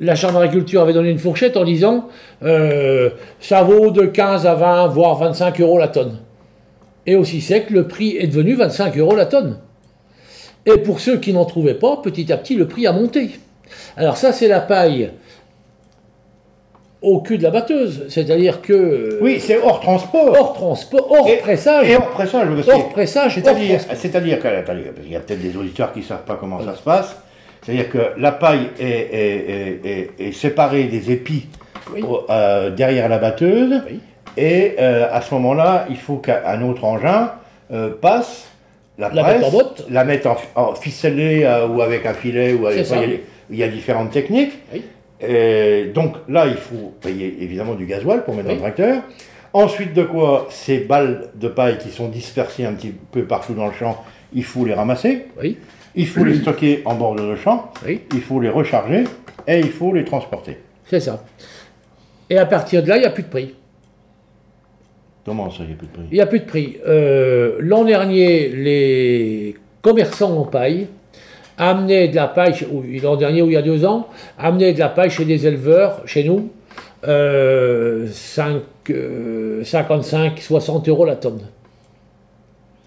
[0.01, 2.09] la Chambre d'agriculture avait donné une fourchette en disant
[2.43, 3.11] euh,
[3.41, 6.19] ça vaut de 15 à 20, voire 25 euros la tonne.
[7.07, 9.59] Et aussi sec, le prix est devenu 25 euros la tonne.
[10.67, 13.31] Et pour ceux qui n'en trouvaient pas, petit à petit, le prix a monté.
[13.97, 15.11] Alors ça, c'est la paille
[17.03, 18.05] au cul de la batteuse.
[18.09, 19.19] C'est-à-dire que...
[19.23, 20.35] Oui, c'est hors transport.
[20.39, 21.89] Hors transport, hors Et- pressage.
[21.89, 25.41] Et hors pressage, parce Hors pressage, C'est-à-dire, c'est-à-dire que, attendez, parce qu'il y a peut-être
[25.43, 27.17] des auditeurs qui ne savent pas comment ça se passe.
[27.63, 29.87] C'est-à-dire que la paille est, est- est-
[30.21, 31.47] est- est séparée des épis
[31.95, 32.03] Oui.
[32.31, 33.83] euh, derrière la batteuse.
[33.89, 34.01] Oui.
[34.37, 37.33] Et euh, à ce moment-là, il faut qu'un autre engin
[37.73, 38.47] euh, passe
[38.99, 40.37] la, La presse, mettre en la mettre en,
[40.71, 42.87] en ficelée euh, ou avec un filet ou avec.
[42.89, 43.07] Il, y a,
[43.51, 44.53] il y a différentes techniques.
[44.73, 44.83] Oui.
[45.21, 48.55] Et donc là, il faut payer évidemment du gasoil pour mettre Oui.
[48.59, 49.03] dans le tracteur.
[49.53, 53.67] Ensuite de quoi, ces balles de paille qui sont dispersées un petit peu partout dans
[53.67, 55.27] le champ, il faut les ramasser.
[55.41, 55.57] Oui.
[55.95, 57.73] Il faut les stocker en bordure de champ.
[57.85, 58.03] Oui.
[58.13, 59.05] Il faut les recharger
[59.47, 60.59] et il faut les transporter.
[60.85, 61.25] C'est ça.
[62.31, 63.55] Et à partir de là, il n'y a plus de prix.
[65.25, 66.03] Comment ça, il n'y a plus de prix?
[66.11, 66.79] Il n'y a plus de prix.
[66.87, 70.89] Euh, L'an dernier, les commerçants en paille
[71.59, 72.55] amenaient de la paille,
[73.03, 74.07] l'an dernier ou il y a deux ans,
[74.39, 76.49] amenaient de la paille chez des éleveurs, chez nous,
[77.07, 78.57] euh, 5,
[78.91, 81.41] euh, 55, 60 euros la tonne.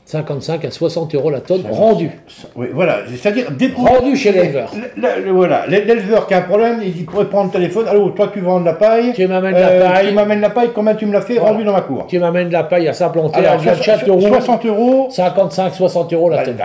[0.05, 2.09] 55 à 60 euros la tonne rendue.
[2.57, 3.45] Oui, voilà, c'est-à-dire
[3.77, 4.69] Rendu chez l'éleveur.
[4.97, 7.87] Le- le- le- voilà, L'é- l'éleveur qui a un problème, il pourrait prendre le téléphone.
[7.87, 9.13] Allô, toi tu vends de la paille.
[9.13, 10.07] Tu m'amènes euh, la paille.
[10.09, 11.51] Tu m'amènes la paille, combien tu me l'as fait Voilà.
[11.53, 13.75] rendu dans ma cour Tu m'amènes de la paille à s'implanter Alors, à Vieux de
[13.77, 14.27] so- Châteauroux.
[14.27, 15.07] 60 euros.
[15.09, 16.57] 55, 60 euros la tonne.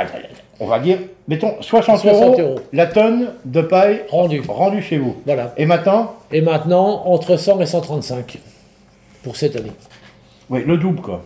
[0.59, 0.98] On va dire,
[1.28, 2.61] mettons 60, 60 euros, euros.
[2.72, 4.40] la tonne de paille Rendu.
[4.48, 5.16] rendue chez vous.
[5.26, 5.52] Voilà.
[5.59, 8.38] Et maintenant, Et maintenant, entre 100 et 135
[9.22, 9.72] pour cette année.
[10.48, 11.22] oui, le double quoi.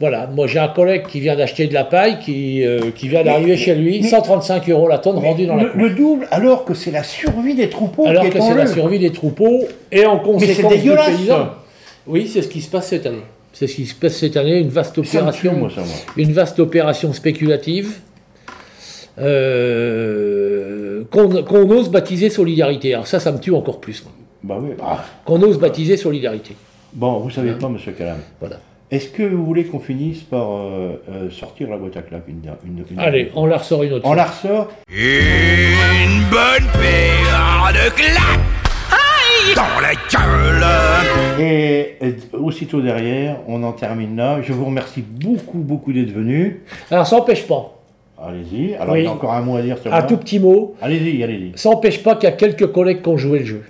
[0.00, 3.22] Voilà, moi j'ai un collègue qui vient d'acheter de la paille, qui, euh, qui vient
[3.22, 5.80] d'arriver Mais- chez lui, mais- 135 euros la tonne rendue dans la le, cour.
[5.80, 8.98] le double, alors que c'est la survie des troupeaux Alors qui que c'est la survie
[8.98, 9.60] des troupeaux
[9.92, 11.36] et en conséquence du dégueulasse, paysan.
[11.36, 11.58] ça.
[12.08, 13.22] Oui, c'est ce qui se passe cette année.
[13.52, 15.80] C'est ce qui se passe cette année, une vaste Ça me tue, opération, moi, ça,
[15.82, 15.88] moi.
[16.16, 17.98] une vaste opération spéculative
[19.18, 22.94] euh, qu'on ose baptiser solidarité.
[22.94, 24.04] Alors ça, ça me tue encore plus.
[24.42, 24.70] Bah oui.
[24.82, 25.04] ah.
[25.24, 26.54] Qu'on ose baptiser solidarité.
[26.92, 28.56] Bon, vous savez quoi, monsieur Calam Voilà.
[28.90, 32.42] Est-ce que vous voulez qu'on finisse par euh, euh, sortir la boîte à claques une,
[32.66, 34.16] une, une- Allez, on la ressort une autre On fois.
[34.16, 38.40] la ressort Une bonne paire de claques
[38.92, 41.96] Aïe dans la gueule Et
[42.34, 44.40] aussitôt derrière, on en termine là.
[44.42, 46.56] Je vous remercie beaucoup, beaucoup d'être venus.
[46.90, 47.82] Alors ça n'empêche pas,
[48.26, 48.74] Allez-y.
[48.76, 49.00] Alors, Oui.
[49.00, 51.52] il y a encore un mot à dire sur un tout petit mot, Allez-y, allez-y.
[51.56, 53.62] ça n'empêche pas qu'il y a quelques collègues qui ont joué le jeu.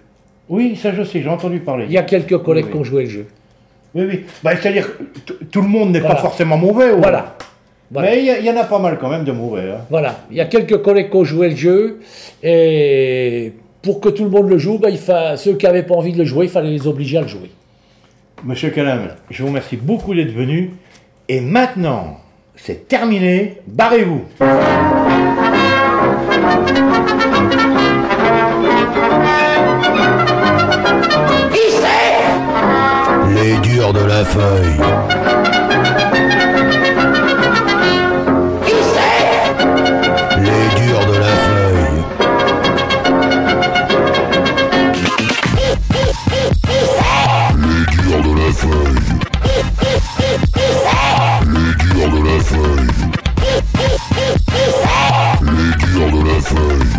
[0.49, 1.87] Oui, ça je sais, j'ai entendu parler.
[1.89, 3.27] Il y a quelques collègues Oui, qui ont joué le jeu.
[3.95, 4.21] Oui, oui.
[4.43, 4.89] Bah, C'est-à-dire
[5.27, 6.17] que tout le monde n'est Voilà.
[6.17, 6.91] pas forcément mauvais.
[6.93, 6.99] ouais.
[7.01, 7.37] Voilà.
[7.91, 8.11] Voilà.
[8.11, 9.71] Mais il y en a pas mal quand même de mauvais.
[9.71, 9.85] hein.
[9.91, 12.01] Voilà, il y a quelques collègues qui ont joué le jeu,
[12.43, 13.53] et
[13.83, 15.37] pour que tout le monde le joue, bah, il fa...
[15.37, 17.51] ceux qui n'avaient pas envie de le jouer, il fallait les obliger à le jouer.
[18.43, 20.73] Monsieur Calam, je vous remercie beaucoup d'être venu.
[21.29, 22.19] Et maintenant,
[22.57, 23.61] c'est terminé.
[23.67, 24.25] Barrez-vous.
[33.35, 35.54] Les durs de la feuille.
[52.35, 52.89] La feuille.
[55.43, 56.95] Les durs de la feuille.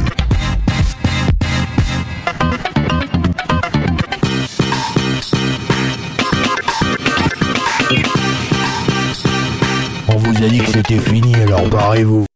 [10.07, 12.25] On vous a dit que c'était fini, alors barrez-vous.